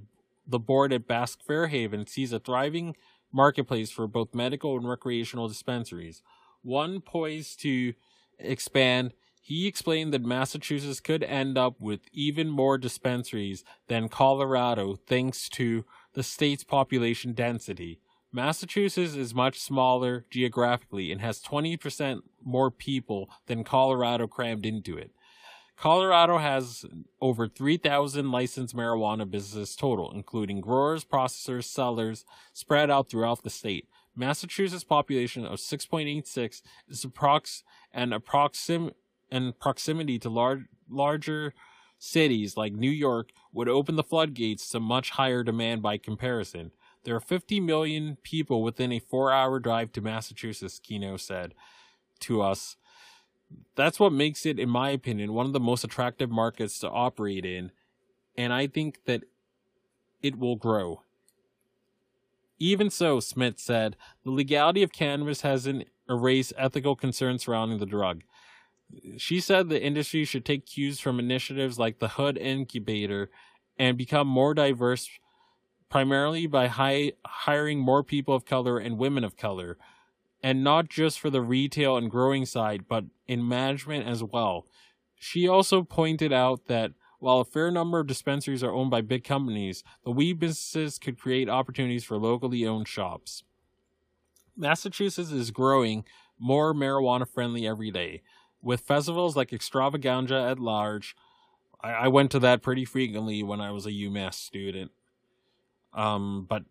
the 0.48 0.58
board 0.60 0.92
at 0.92 1.08
Bask 1.08 1.40
Fairhaven, 1.44 2.06
sees 2.06 2.32
a 2.32 2.38
thriving 2.38 2.94
marketplace 3.36 3.90
for 3.90 4.08
both 4.08 4.34
medical 4.34 4.76
and 4.76 4.88
recreational 4.88 5.46
dispensaries, 5.46 6.22
one 6.62 7.00
poised 7.00 7.60
to 7.60 7.92
expand. 8.38 9.12
He 9.42 9.68
explained 9.68 10.12
that 10.14 10.24
Massachusetts 10.24 10.98
could 10.98 11.22
end 11.22 11.56
up 11.56 11.74
with 11.78 12.00
even 12.12 12.48
more 12.48 12.78
dispensaries 12.78 13.62
than 13.86 14.08
Colorado 14.08 14.96
thanks 14.96 15.48
to 15.50 15.84
the 16.14 16.24
state's 16.24 16.64
population 16.64 17.32
density. 17.32 18.00
Massachusetts 18.32 19.14
is 19.14 19.34
much 19.34 19.60
smaller 19.60 20.24
geographically 20.30 21.12
and 21.12 21.20
has 21.20 21.40
20% 21.40 22.22
more 22.42 22.70
people 22.70 23.30
than 23.46 23.62
Colorado 23.62 24.26
crammed 24.26 24.66
into 24.66 24.96
it. 24.96 25.12
Colorado 25.76 26.38
has 26.38 26.86
over 27.20 27.46
3,000 27.46 28.30
licensed 28.30 28.74
marijuana 28.74 29.30
businesses 29.30 29.76
total, 29.76 30.10
including 30.12 30.60
growers, 30.60 31.04
processors, 31.04 31.64
sellers, 31.64 32.24
spread 32.52 32.90
out 32.90 33.10
throughout 33.10 33.42
the 33.42 33.50
state. 33.50 33.86
Massachusetts' 34.14 34.84
population 34.84 35.44
of 35.44 35.58
6.86 35.58 36.62
is 36.88 37.04
approx 37.04 37.62
and 37.92 38.12
approxim 38.12 38.92
and 39.30 39.58
proximity 39.58 40.18
to 40.18 40.30
large 40.30 40.62
larger 40.88 41.52
cities 41.98 42.56
like 42.56 42.72
New 42.72 42.90
York 42.90 43.30
would 43.52 43.68
open 43.68 43.96
the 43.96 44.02
floodgates 44.02 44.68
to 44.70 44.80
much 44.80 45.10
higher 45.10 45.42
demand 45.42 45.82
by 45.82 45.98
comparison. 45.98 46.70
There 47.04 47.16
are 47.16 47.20
50 47.20 47.60
million 47.60 48.16
people 48.22 48.62
within 48.62 48.92
a 48.92 49.00
4-hour 49.00 49.60
drive 49.60 49.92
to 49.92 50.00
Massachusetts, 50.00 50.78
Keno 50.78 51.16
said 51.16 51.54
to 52.20 52.40
us 52.40 52.76
that's 53.74 54.00
what 54.00 54.12
makes 54.12 54.46
it, 54.46 54.58
in 54.58 54.68
my 54.68 54.90
opinion, 54.90 55.32
one 55.32 55.46
of 55.46 55.52
the 55.52 55.60
most 55.60 55.84
attractive 55.84 56.30
markets 56.30 56.78
to 56.80 56.90
operate 56.90 57.44
in. 57.44 57.70
And 58.36 58.52
I 58.52 58.66
think 58.66 59.04
that 59.04 59.24
it 60.22 60.38
will 60.38 60.56
grow. 60.56 61.02
Even 62.58 62.88
so, 62.90 63.20
Smith 63.20 63.58
said, 63.58 63.96
the 64.24 64.30
legality 64.30 64.82
of 64.82 64.92
cannabis 64.92 65.42
hasn't 65.42 65.88
erased 66.08 66.52
ethical 66.56 66.96
concerns 66.96 67.44
surrounding 67.44 67.78
the 67.78 67.86
drug. 67.86 68.22
She 69.18 69.40
said 69.40 69.68
the 69.68 69.82
industry 69.82 70.24
should 70.24 70.44
take 70.44 70.64
cues 70.64 71.00
from 71.00 71.18
initiatives 71.18 71.78
like 71.78 71.98
the 71.98 72.08
Hood 72.08 72.38
Incubator 72.38 73.30
and 73.78 73.98
become 73.98 74.26
more 74.26 74.54
diverse, 74.54 75.08
primarily 75.90 76.46
by 76.46 76.68
hi- 76.68 77.12
hiring 77.26 77.78
more 77.78 78.02
people 78.02 78.34
of 78.34 78.46
color 78.46 78.78
and 78.78 78.96
women 78.96 79.24
of 79.24 79.36
color 79.36 79.76
and 80.42 80.62
not 80.62 80.88
just 80.88 81.18
for 81.18 81.30
the 81.30 81.40
retail 81.40 81.96
and 81.96 82.10
growing 82.10 82.46
side, 82.46 82.84
but 82.88 83.04
in 83.26 83.46
management 83.46 84.06
as 84.06 84.22
well. 84.22 84.66
She 85.18 85.48
also 85.48 85.82
pointed 85.82 86.32
out 86.32 86.66
that 86.66 86.92
while 87.18 87.40
a 87.40 87.44
fair 87.44 87.70
number 87.70 87.98
of 87.98 88.06
dispensaries 88.06 88.62
are 88.62 88.72
owned 88.72 88.90
by 88.90 89.00
big 89.00 89.24
companies, 89.24 89.82
the 90.04 90.10
weed 90.10 90.38
businesses 90.38 90.98
could 90.98 91.18
create 91.18 91.48
opportunities 91.48 92.04
for 92.04 92.18
locally 92.18 92.66
owned 92.66 92.88
shops. 92.88 93.42
Massachusetts 94.56 95.30
is 95.30 95.50
growing 95.50 96.04
more 96.38 96.74
marijuana 96.74 97.28
friendly 97.28 97.66
every 97.66 97.90
day. 97.90 98.22
With 98.62 98.80
festivals 98.80 99.36
like 99.36 99.50
Extravaganja 99.50 100.50
at 100.50 100.58
large, 100.58 101.16
I, 101.80 101.92
I 101.92 102.08
went 102.08 102.30
to 102.32 102.38
that 102.40 102.62
pretty 102.62 102.84
frequently 102.84 103.42
when 103.42 103.60
I 103.60 103.70
was 103.70 103.86
a 103.86 103.90
UMass 103.90 104.34
student. 104.34 104.90
Um, 105.92 106.46
but 106.48 106.64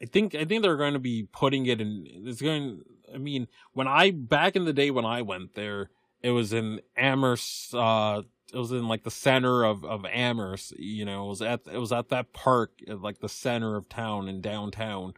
I 0.00 0.06
think 0.06 0.34
I 0.34 0.44
think 0.44 0.62
they're 0.62 0.76
going 0.76 0.94
to 0.94 0.98
be 0.98 1.28
putting 1.32 1.66
it 1.66 1.80
in. 1.80 2.06
It's 2.24 2.40
going. 2.40 2.82
I 3.12 3.18
mean, 3.18 3.48
when 3.72 3.88
I 3.88 4.10
back 4.10 4.54
in 4.54 4.64
the 4.64 4.72
day 4.72 4.90
when 4.90 5.04
I 5.04 5.22
went 5.22 5.54
there, 5.54 5.90
it 6.22 6.30
was 6.30 6.52
in 6.52 6.80
Amherst. 6.96 7.74
Uh, 7.74 8.22
it 8.52 8.58
was 8.58 8.72
in 8.72 8.88
like 8.88 9.04
the 9.04 9.10
center 9.10 9.64
of 9.64 9.84
of 9.84 10.04
Amherst. 10.06 10.78
You 10.78 11.04
know, 11.04 11.26
it 11.26 11.28
was 11.28 11.42
at 11.42 11.60
it 11.72 11.78
was 11.78 11.92
at 11.92 12.10
that 12.10 12.32
park, 12.32 12.72
like 12.86 13.20
the 13.20 13.28
center 13.28 13.76
of 13.76 13.88
town 13.88 14.28
in 14.28 14.40
downtown, 14.40 15.14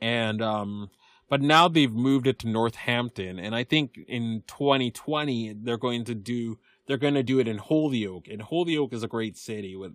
and 0.00 0.42
um, 0.42 0.90
but 1.28 1.40
now 1.40 1.68
they've 1.68 1.92
moved 1.92 2.26
it 2.26 2.38
to 2.40 2.48
Northampton, 2.48 3.38
and 3.38 3.54
I 3.54 3.64
think 3.64 3.98
in 4.08 4.42
2020 4.46 5.54
they're 5.62 5.78
going 5.78 6.04
to 6.04 6.14
do 6.14 6.58
they're 6.86 6.98
going 6.98 7.14
to 7.14 7.22
do 7.22 7.38
it 7.38 7.48
in 7.48 7.58
Holyoke, 7.58 8.28
and 8.28 8.42
Holyoke 8.42 8.92
is 8.92 9.02
a 9.02 9.08
great 9.08 9.36
city 9.36 9.76
with 9.76 9.94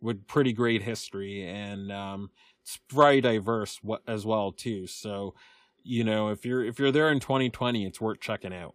with 0.00 0.26
pretty 0.26 0.52
great 0.52 0.82
history, 0.82 1.44
and 1.46 1.90
um, 1.90 2.30
it's 2.68 2.78
very 2.92 3.22
diverse 3.22 3.80
as 4.06 4.26
well 4.26 4.52
too. 4.52 4.86
So, 4.86 5.34
you 5.82 6.04
know, 6.04 6.28
if 6.28 6.44
you're 6.44 6.62
if 6.62 6.78
you're 6.78 6.92
there 6.92 7.10
in 7.10 7.18
2020, 7.18 7.86
it's 7.86 7.98
worth 7.98 8.20
checking 8.20 8.52
out. 8.52 8.74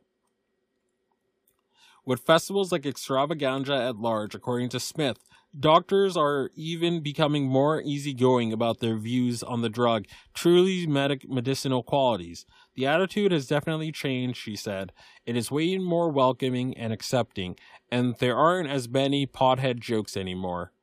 With 2.03 2.21
festivals 2.21 2.71
like 2.71 2.81
Extravaganja 2.83 3.89
at 3.89 3.97
large, 3.97 4.33
according 4.33 4.69
to 4.69 4.79
Smith, 4.79 5.19
doctors 5.57 6.17
are 6.17 6.49
even 6.55 7.01
becoming 7.01 7.45
more 7.45 7.81
easygoing 7.81 8.51
about 8.51 8.79
their 8.79 8.97
views 8.97 9.43
on 9.43 9.61
the 9.61 9.69
drug, 9.69 10.05
truly 10.33 10.87
medic- 10.87 11.29
medicinal 11.29 11.83
qualities. 11.83 12.45
The 12.75 12.87
attitude 12.87 13.31
has 13.31 13.47
definitely 13.47 13.91
changed, 13.91 14.37
she 14.37 14.55
said. 14.55 14.91
It 15.25 15.37
is 15.37 15.51
way 15.51 15.77
more 15.77 16.09
welcoming 16.09 16.75
and 16.75 16.91
accepting, 16.91 17.57
and 17.91 18.15
there 18.17 18.35
aren't 18.35 18.69
as 18.69 18.89
many 18.89 19.27
pothead 19.27 19.79
jokes 19.79 20.17
anymore. 20.17 20.73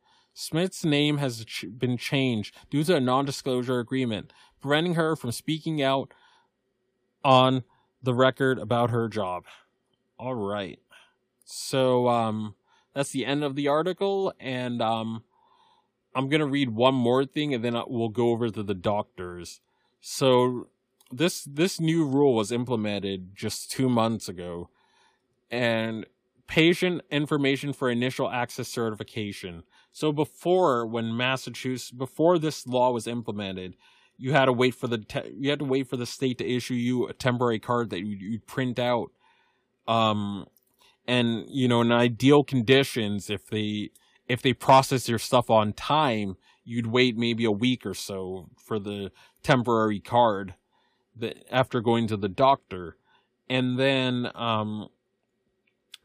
Smith's 0.40 0.86
name 0.86 1.18
has 1.18 1.44
ch- 1.44 1.66
been 1.76 1.98
changed 1.98 2.56
due 2.70 2.82
to 2.84 2.96
a 2.96 3.00
non 3.00 3.26
disclosure 3.26 3.78
agreement, 3.78 4.32
preventing 4.58 4.94
her 4.94 5.14
from 5.14 5.32
speaking 5.32 5.82
out 5.82 6.14
on 7.22 7.62
the 8.02 8.14
record 8.14 8.58
about 8.58 8.88
her 8.88 9.06
job. 9.06 9.44
All 10.18 10.34
right. 10.34 10.78
So 11.44 12.08
um, 12.08 12.54
that's 12.94 13.10
the 13.10 13.26
end 13.26 13.44
of 13.44 13.54
the 13.54 13.68
article, 13.68 14.32
and 14.40 14.80
um, 14.80 15.24
I'm 16.14 16.30
gonna 16.30 16.46
read 16.46 16.70
one 16.70 16.94
more 16.94 17.26
thing, 17.26 17.52
and 17.52 17.62
then 17.62 17.78
we'll 17.86 18.08
go 18.08 18.30
over 18.30 18.48
to 18.48 18.62
the 18.62 18.74
doctors. 18.74 19.60
So 20.00 20.68
this 21.12 21.44
this 21.44 21.78
new 21.78 22.06
rule 22.06 22.34
was 22.34 22.50
implemented 22.50 23.36
just 23.36 23.70
two 23.70 23.90
months 23.90 24.26
ago, 24.26 24.70
and 25.50 26.06
patient 26.50 27.00
information 27.12 27.72
for 27.72 27.88
initial 27.88 28.28
access 28.28 28.66
certification. 28.66 29.62
So 29.92 30.10
before, 30.10 30.84
when 30.84 31.16
Massachusetts, 31.16 31.92
before 31.92 32.40
this 32.40 32.66
law 32.66 32.90
was 32.90 33.06
implemented, 33.06 33.76
you 34.18 34.32
had 34.32 34.46
to 34.46 34.52
wait 34.52 34.74
for 34.74 34.88
the 34.88 34.98
te- 34.98 35.32
you 35.38 35.48
had 35.48 35.60
to 35.60 35.64
wait 35.64 35.88
for 35.88 35.96
the 35.96 36.04
state 36.04 36.38
to 36.38 36.44
issue 36.44 36.74
you 36.74 37.06
a 37.06 37.12
temporary 37.12 37.60
card 37.60 37.90
that 37.90 38.00
you 38.00 38.16
you 38.20 38.40
print 38.40 38.80
out 38.80 39.12
um 39.88 40.44
and 41.06 41.44
you 41.48 41.66
know 41.66 41.80
in 41.80 41.90
ideal 41.90 42.44
conditions 42.44 43.30
if 43.30 43.46
they 43.46 43.88
if 44.28 44.42
they 44.42 44.52
process 44.52 45.08
your 45.08 45.18
stuff 45.18 45.48
on 45.48 45.72
time 45.72 46.36
you'd 46.64 46.88
wait 46.88 47.16
maybe 47.16 47.46
a 47.46 47.50
week 47.50 47.86
or 47.86 47.94
so 47.94 48.50
for 48.58 48.78
the 48.78 49.10
temporary 49.42 50.00
card 50.00 50.54
that 51.16 51.42
after 51.50 51.80
going 51.80 52.06
to 52.06 52.16
the 52.18 52.28
doctor 52.28 52.98
and 53.48 53.78
then 53.78 54.30
um 54.34 54.88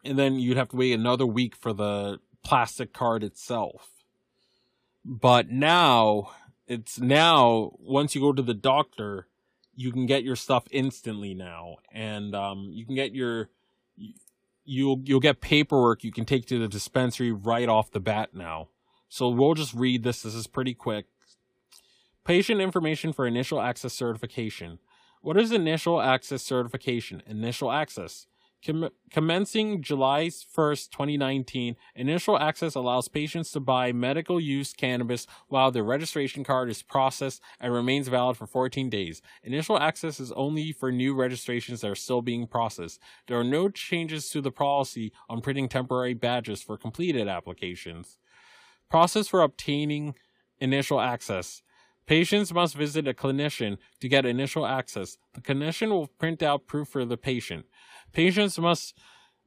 and 0.05 0.17
then 0.17 0.39
you'd 0.39 0.57
have 0.57 0.69
to 0.69 0.75
wait 0.75 0.93
another 0.93 1.25
week 1.25 1.55
for 1.55 1.73
the 1.73 2.19
plastic 2.43 2.93
card 2.93 3.23
itself 3.23 3.89
but 5.03 5.49
now 5.49 6.29
it's 6.67 6.99
now 6.99 7.71
once 7.79 8.15
you 8.15 8.21
go 8.21 8.31
to 8.31 8.41
the 8.41 8.53
doctor 8.53 9.27
you 9.75 9.91
can 9.91 10.05
get 10.05 10.23
your 10.23 10.35
stuff 10.35 10.65
instantly 10.71 11.33
now 11.33 11.75
and 11.91 12.35
um 12.35 12.69
you 12.71 12.85
can 12.85 12.95
get 12.95 13.13
your 13.13 13.49
you'll 14.65 14.99
you'll 15.05 15.19
get 15.19 15.39
paperwork 15.39 16.03
you 16.03 16.11
can 16.11 16.25
take 16.25 16.45
to 16.47 16.59
the 16.59 16.67
dispensary 16.67 17.31
right 17.31 17.69
off 17.69 17.91
the 17.91 17.99
bat 17.99 18.33
now. 18.33 18.67
So 19.07 19.29
we'll 19.29 19.53
just 19.53 19.73
read 19.73 20.03
this. 20.03 20.23
This 20.23 20.33
is 20.33 20.47
pretty 20.47 20.73
quick. 20.73 21.05
Patient 22.25 22.59
information 22.59 23.13
for 23.13 23.27
initial 23.27 23.61
access 23.61 23.93
certification. 23.93 24.79
What 25.21 25.37
is 25.37 25.51
initial 25.51 26.01
access 26.01 26.41
certification? 26.41 27.21
Initial 27.27 27.71
access 27.71 28.25
Com- 28.65 28.89
commencing 29.11 29.83
July 29.83 30.25
1st, 30.25 30.89
2019, 30.89 31.75
initial 31.95 32.39
access 32.39 32.73
allows 32.73 33.07
patients 33.07 33.51
to 33.51 33.59
buy 33.59 33.91
medical 33.91 34.39
use 34.39 34.73
cannabis 34.73 35.27
while 35.47 35.69
their 35.69 35.83
registration 35.83 36.43
card 36.43 36.69
is 36.69 36.81
processed 36.81 37.41
and 37.59 37.73
remains 37.73 38.07
valid 38.07 38.37
for 38.37 38.47
14 38.47 38.89
days. 38.89 39.21
Initial 39.43 39.77
access 39.77 40.19
is 40.19 40.31
only 40.31 40.71
for 40.71 40.91
new 40.91 41.13
registrations 41.13 41.81
that 41.81 41.91
are 41.91 41.95
still 41.95 42.23
being 42.23 42.47
processed. 42.47 42.99
There 43.27 43.39
are 43.39 43.43
no 43.43 43.69
changes 43.69 44.29
to 44.31 44.41
the 44.41 44.51
policy 44.51 45.11
on 45.29 45.41
printing 45.41 45.69
temporary 45.69 46.15
badges 46.15 46.63
for 46.63 46.77
completed 46.77 47.27
applications. 47.27 48.17
Process 48.89 49.27
for 49.27 49.41
obtaining 49.41 50.15
initial 50.59 50.99
access. 50.99 51.61
Patients 52.07 52.53
must 52.53 52.75
visit 52.75 53.07
a 53.07 53.13
clinician 53.13 53.77
to 53.99 54.07
get 54.07 54.27
initial 54.27 54.65
access. 54.65 55.17
The 55.33 55.41
clinician 55.41 55.89
will 55.89 56.05
print 56.05 56.43
out 56.43 56.67
proof 56.67 56.87
for 56.87 57.03
the 57.03 57.17
patient. 57.17 57.65
Patients 58.11 58.57
must 58.59 58.97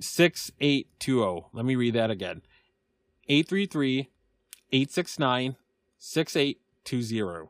6820. 0.00 1.46
Let 1.52 1.64
me 1.64 1.74
read 1.74 1.94
that 1.94 2.10
again. 2.10 2.42
833 3.28 4.10
869 4.72 5.56
6820. 5.98 7.48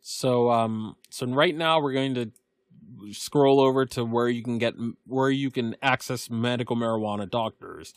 So 0.00 0.50
um 0.50 0.96
so 1.10 1.26
right 1.26 1.54
now 1.54 1.80
we're 1.80 1.92
going 1.92 2.14
to 2.14 2.30
scroll 3.12 3.60
over 3.60 3.86
to 3.86 4.04
where 4.04 4.28
you 4.28 4.42
can 4.42 4.58
get 4.58 4.74
where 5.06 5.30
you 5.30 5.50
can 5.50 5.76
access 5.82 6.30
medical 6.30 6.76
marijuana 6.76 7.30
doctors. 7.30 7.94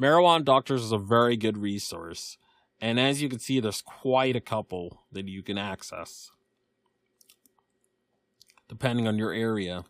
Marijuana 0.00 0.44
doctors 0.44 0.82
is 0.82 0.92
a 0.92 0.98
very 0.98 1.36
good 1.36 1.56
resource, 1.56 2.38
and 2.80 3.00
as 3.00 3.22
you 3.22 3.28
can 3.28 3.38
see, 3.38 3.60
there's 3.60 3.82
quite 3.82 4.36
a 4.36 4.40
couple 4.40 5.04
that 5.10 5.28
you 5.28 5.42
can 5.42 5.58
access, 5.58 6.30
depending 8.68 9.08
on 9.08 9.18
your 9.18 9.32
area. 9.32 9.84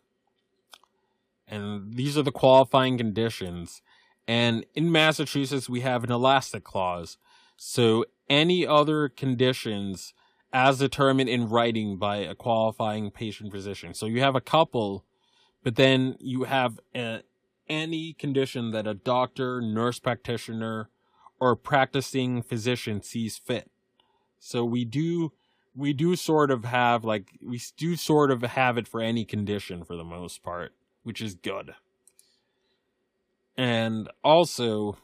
And 1.49 1.95
these 1.95 2.19
are 2.19 2.23
the 2.23 2.33
qualifying 2.33 2.99
conditions. 2.99 3.81
And 4.27 4.67
in 4.75 4.91
Massachusetts, 4.91 5.69
we 5.69 5.81
have 5.81 6.03
an 6.03 6.11
elastic 6.11 6.65
clause. 6.65 7.19
So 7.57 8.05
any 8.29 8.67
other 8.67 9.09
conditions 9.09 10.13
as 10.57 10.79
determined 10.79 11.29
in 11.29 11.51
writing 11.51 11.99
by 11.99 12.17
a 12.17 12.35
qualifying 12.35 13.11
patient 13.11 13.53
physician. 13.53 13.93
So 13.93 14.07
you 14.07 14.23
have 14.23 14.35
a 14.35 14.41
couple, 14.41 15.05
but 15.63 15.77
then 15.77 16.17
you 16.19 16.45
have 16.45 16.81
a, 16.95 17.21
any 17.69 18.15
condition 18.15 18.71
that 18.71 18.87
a 18.87 18.95
doctor, 18.95 19.61
nurse 19.61 19.99
practitioner, 19.99 20.89
or 21.39 21.57
practicing 21.57 22.41
physician 22.41 23.03
sees 23.03 23.37
fit. 23.37 23.71
So 24.39 24.65
we 24.65 24.87
do 24.87 25.33
we 25.75 25.93
do 25.93 26.17
sort 26.17 26.51
of 26.51 26.65
have 26.65 27.05
like 27.05 27.33
we 27.43 27.61
do 27.77 27.95
sort 27.95 28.31
of 28.31 28.41
have 28.41 28.79
it 28.79 28.89
for 28.89 29.03
any 29.03 29.27
condition 29.27 29.85
for 29.85 29.95
the 29.95 30.05
most 30.05 30.43
part, 30.43 30.73
which 31.03 31.21
is 31.21 31.35
good. 31.35 31.75
And 33.59 34.09
also 34.25 34.97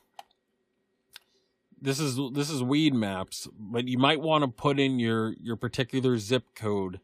this 1.83 1.99
is 1.99 2.19
this 2.33 2.49
is 2.49 2.63
Weedmaps, 2.63 3.49
but 3.59 3.89
you 3.89 3.99
might 3.99 4.21
want 4.21 4.45
to 4.45 4.49
put 4.49 4.79
in 4.79 5.01
your 5.01 5.35
your 5.41 5.57
particular 5.57 6.17
zip 6.17 6.55
code 6.55 7.01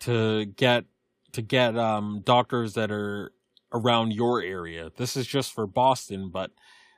to 0.00 0.44
get 0.44 0.84
to 1.32 1.40
get 1.40 1.78
um 1.78 2.22
doctors 2.24 2.74
that 2.74 2.90
are 2.90 3.32
around 3.72 4.12
your 4.12 4.42
area. 4.42 4.90
This 4.96 5.16
is 5.16 5.26
just 5.26 5.52
for 5.52 5.66
Boston, 5.66 6.30
but 6.30 6.50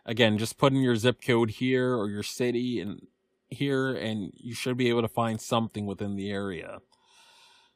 again, 0.07 0.39
just 0.39 0.57
put 0.57 0.73
in 0.73 0.81
your 0.81 0.97
zip 0.97 1.21
code 1.21 1.51
here 1.51 1.95
or 1.95 2.09
your 2.09 2.23
city 2.23 2.81
and 2.81 3.07
here 3.49 3.95
and 3.95 4.33
you 4.37 4.55
should 4.55 4.77
be 4.77 4.89
able 4.89 5.03
to 5.03 5.09
find 5.09 5.41
something 5.41 5.85
within 5.85 6.16
the 6.16 6.31
area. 6.31 6.79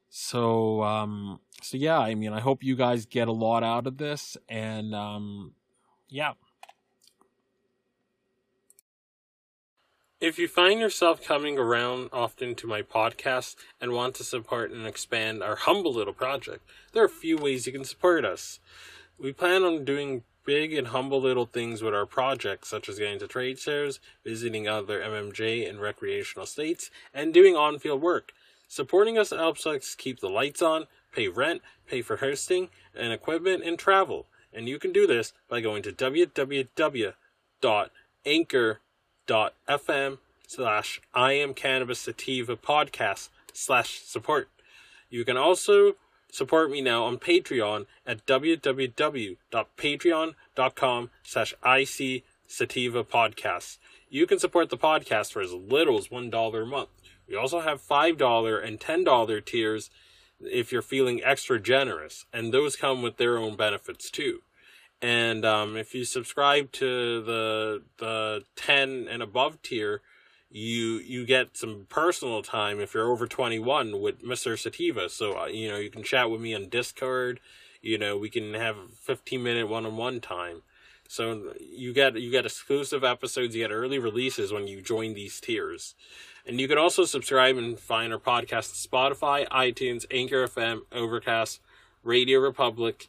So 0.08 0.82
um 0.82 1.40
so 1.60 1.76
yeah, 1.76 1.98
I 1.98 2.14
mean 2.14 2.32
I 2.32 2.40
hope 2.40 2.64
you 2.64 2.76
guys 2.76 3.04
get 3.04 3.28
a 3.28 3.32
lot 3.32 3.62
out 3.62 3.86
of 3.86 3.98
this 3.98 4.38
and 4.48 4.94
um 4.94 5.52
yeah. 6.08 6.32
If 10.20 10.38
you 10.38 10.46
find 10.46 10.78
yourself 10.78 11.24
coming 11.24 11.58
around 11.58 12.08
often 12.12 12.54
to 12.56 12.68
my 12.68 12.82
podcast 12.82 13.56
and 13.80 13.92
want 13.92 14.14
to 14.14 14.24
support 14.24 14.70
and 14.70 14.86
expand 14.86 15.42
our 15.42 15.56
humble 15.56 15.92
little 15.92 16.14
project, 16.14 16.66
there 16.92 17.02
are 17.02 17.06
a 17.06 17.10
few 17.10 17.36
ways 17.36 17.66
you 17.66 17.72
can 17.72 17.84
support 17.84 18.24
us. 18.24 18.60
We 19.18 19.32
plan 19.32 19.64
on 19.64 19.84
doing 19.84 20.22
big 20.46 20.72
and 20.72 20.86
humble 20.88 21.20
little 21.20 21.46
things 21.46 21.82
with 21.82 21.94
our 21.94 22.06
projects, 22.06 22.68
such 22.68 22.88
as 22.88 23.00
getting 23.00 23.18
to 23.18 23.26
trade 23.26 23.58
shows, 23.58 23.98
visiting 24.24 24.68
other 24.68 25.00
MMJ 25.00 25.68
and 25.68 25.80
recreational 25.80 26.46
states, 26.46 26.90
and 27.12 27.34
doing 27.34 27.56
on 27.56 27.80
field 27.80 28.00
work. 28.00 28.32
Supporting 28.68 29.18
us 29.18 29.30
helps 29.30 29.66
us 29.66 29.96
keep 29.96 30.20
the 30.20 30.30
lights 30.30 30.62
on, 30.62 30.86
pay 31.12 31.26
rent, 31.26 31.60
pay 31.88 32.02
for 32.02 32.18
hosting 32.18 32.70
and 32.94 33.12
equipment, 33.12 33.64
and 33.64 33.78
travel. 33.78 34.26
And 34.52 34.68
you 34.68 34.78
can 34.78 34.92
do 34.92 35.08
this 35.08 35.32
by 35.48 35.60
going 35.60 35.82
to 35.82 35.92
www.anchor.fm 39.26 40.18
slash 40.46 41.00
I 41.14 41.32
am 41.32 41.54
cannabis 41.54 42.00
sativa 42.00 42.56
podcast 42.56 43.30
slash 43.52 44.00
support. 44.00 44.48
You 45.10 45.24
can 45.24 45.36
also 45.36 45.94
Support 46.34 46.70
me 46.72 46.80
now 46.80 47.04
on 47.04 47.18
Patreon 47.18 47.86
at 48.04 48.26
www.patreon.com 48.26 51.10
slash 51.22 51.54
IC 51.64 52.24
Sativa 52.48 53.04
Podcasts. 53.04 53.78
You 54.10 54.26
can 54.26 54.40
support 54.40 54.68
the 54.68 54.76
podcast 54.76 55.32
for 55.32 55.42
as 55.42 55.52
little 55.52 55.96
as 55.96 56.08
$1 56.08 56.62
a 56.62 56.66
month. 56.66 56.88
We 57.28 57.36
also 57.36 57.60
have 57.60 57.80
$5 57.80 58.66
and 58.66 58.80
$10 58.80 59.44
tiers 59.44 59.90
if 60.40 60.72
you're 60.72 60.82
feeling 60.82 61.22
extra 61.22 61.60
generous, 61.60 62.24
and 62.32 62.52
those 62.52 62.74
come 62.74 63.00
with 63.00 63.16
their 63.16 63.38
own 63.38 63.54
benefits 63.54 64.10
too. 64.10 64.42
And 65.04 65.44
um, 65.44 65.76
if 65.76 65.94
you 65.94 66.06
subscribe 66.06 66.72
to 66.72 67.22
the 67.22 67.82
the 67.98 68.44
10 68.56 69.06
and 69.10 69.22
above 69.22 69.60
tier, 69.60 70.00
you 70.50 70.94
you 70.96 71.26
get 71.26 71.58
some 71.58 71.84
personal 71.90 72.40
time 72.42 72.80
if 72.80 72.94
you're 72.94 73.10
over 73.10 73.26
21 73.26 74.00
with 74.00 74.24
Mr. 74.24 74.58
Sativa. 74.58 75.10
So 75.10 75.42
uh, 75.42 75.46
you 75.48 75.68
know 75.68 75.76
you 75.76 75.90
can 75.90 76.04
chat 76.04 76.30
with 76.30 76.40
me 76.40 76.54
on 76.54 76.70
Discord. 76.70 77.40
You 77.82 77.98
know 77.98 78.16
we 78.16 78.30
can 78.30 78.54
have 78.54 78.76
15 78.94 79.42
minute 79.42 79.68
one 79.68 79.84
on 79.84 79.98
one 79.98 80.22
time. 80.22 80.62
So 81.06 81.52
you 81.60 81.92
get 81.92 82.18
you 82.18 82.30
get 82.30 82.46
exclusive 82.46 83.04
episodes. 83.04 83.54
You 83.54 83.64
get 83.64 83.74
early 83.74 83.98
releases 83.98 84.54
when 84.54 84.66
you 84.66 84.80
join 84.80 85.12
these 85.12 85.38
tiers. 85.38 85.94
And 86.46 86.58
you 86.58 86.66
can 86.66 86.78
also 86.78 87.04
subscribe 87.04 87.58
and 87.58 87.78
find 87.78 88.10
our 88.10 88.18
podcast 88.18 88.70
on 88.70 89.12
Spotify, 89.12 89.46
iTunes, 89.48 90.06
Anchor 90.10 90.46
FM, 90.46 90.80
Overcast, 90.92 91.60
RadioPublic, 92.06 93.08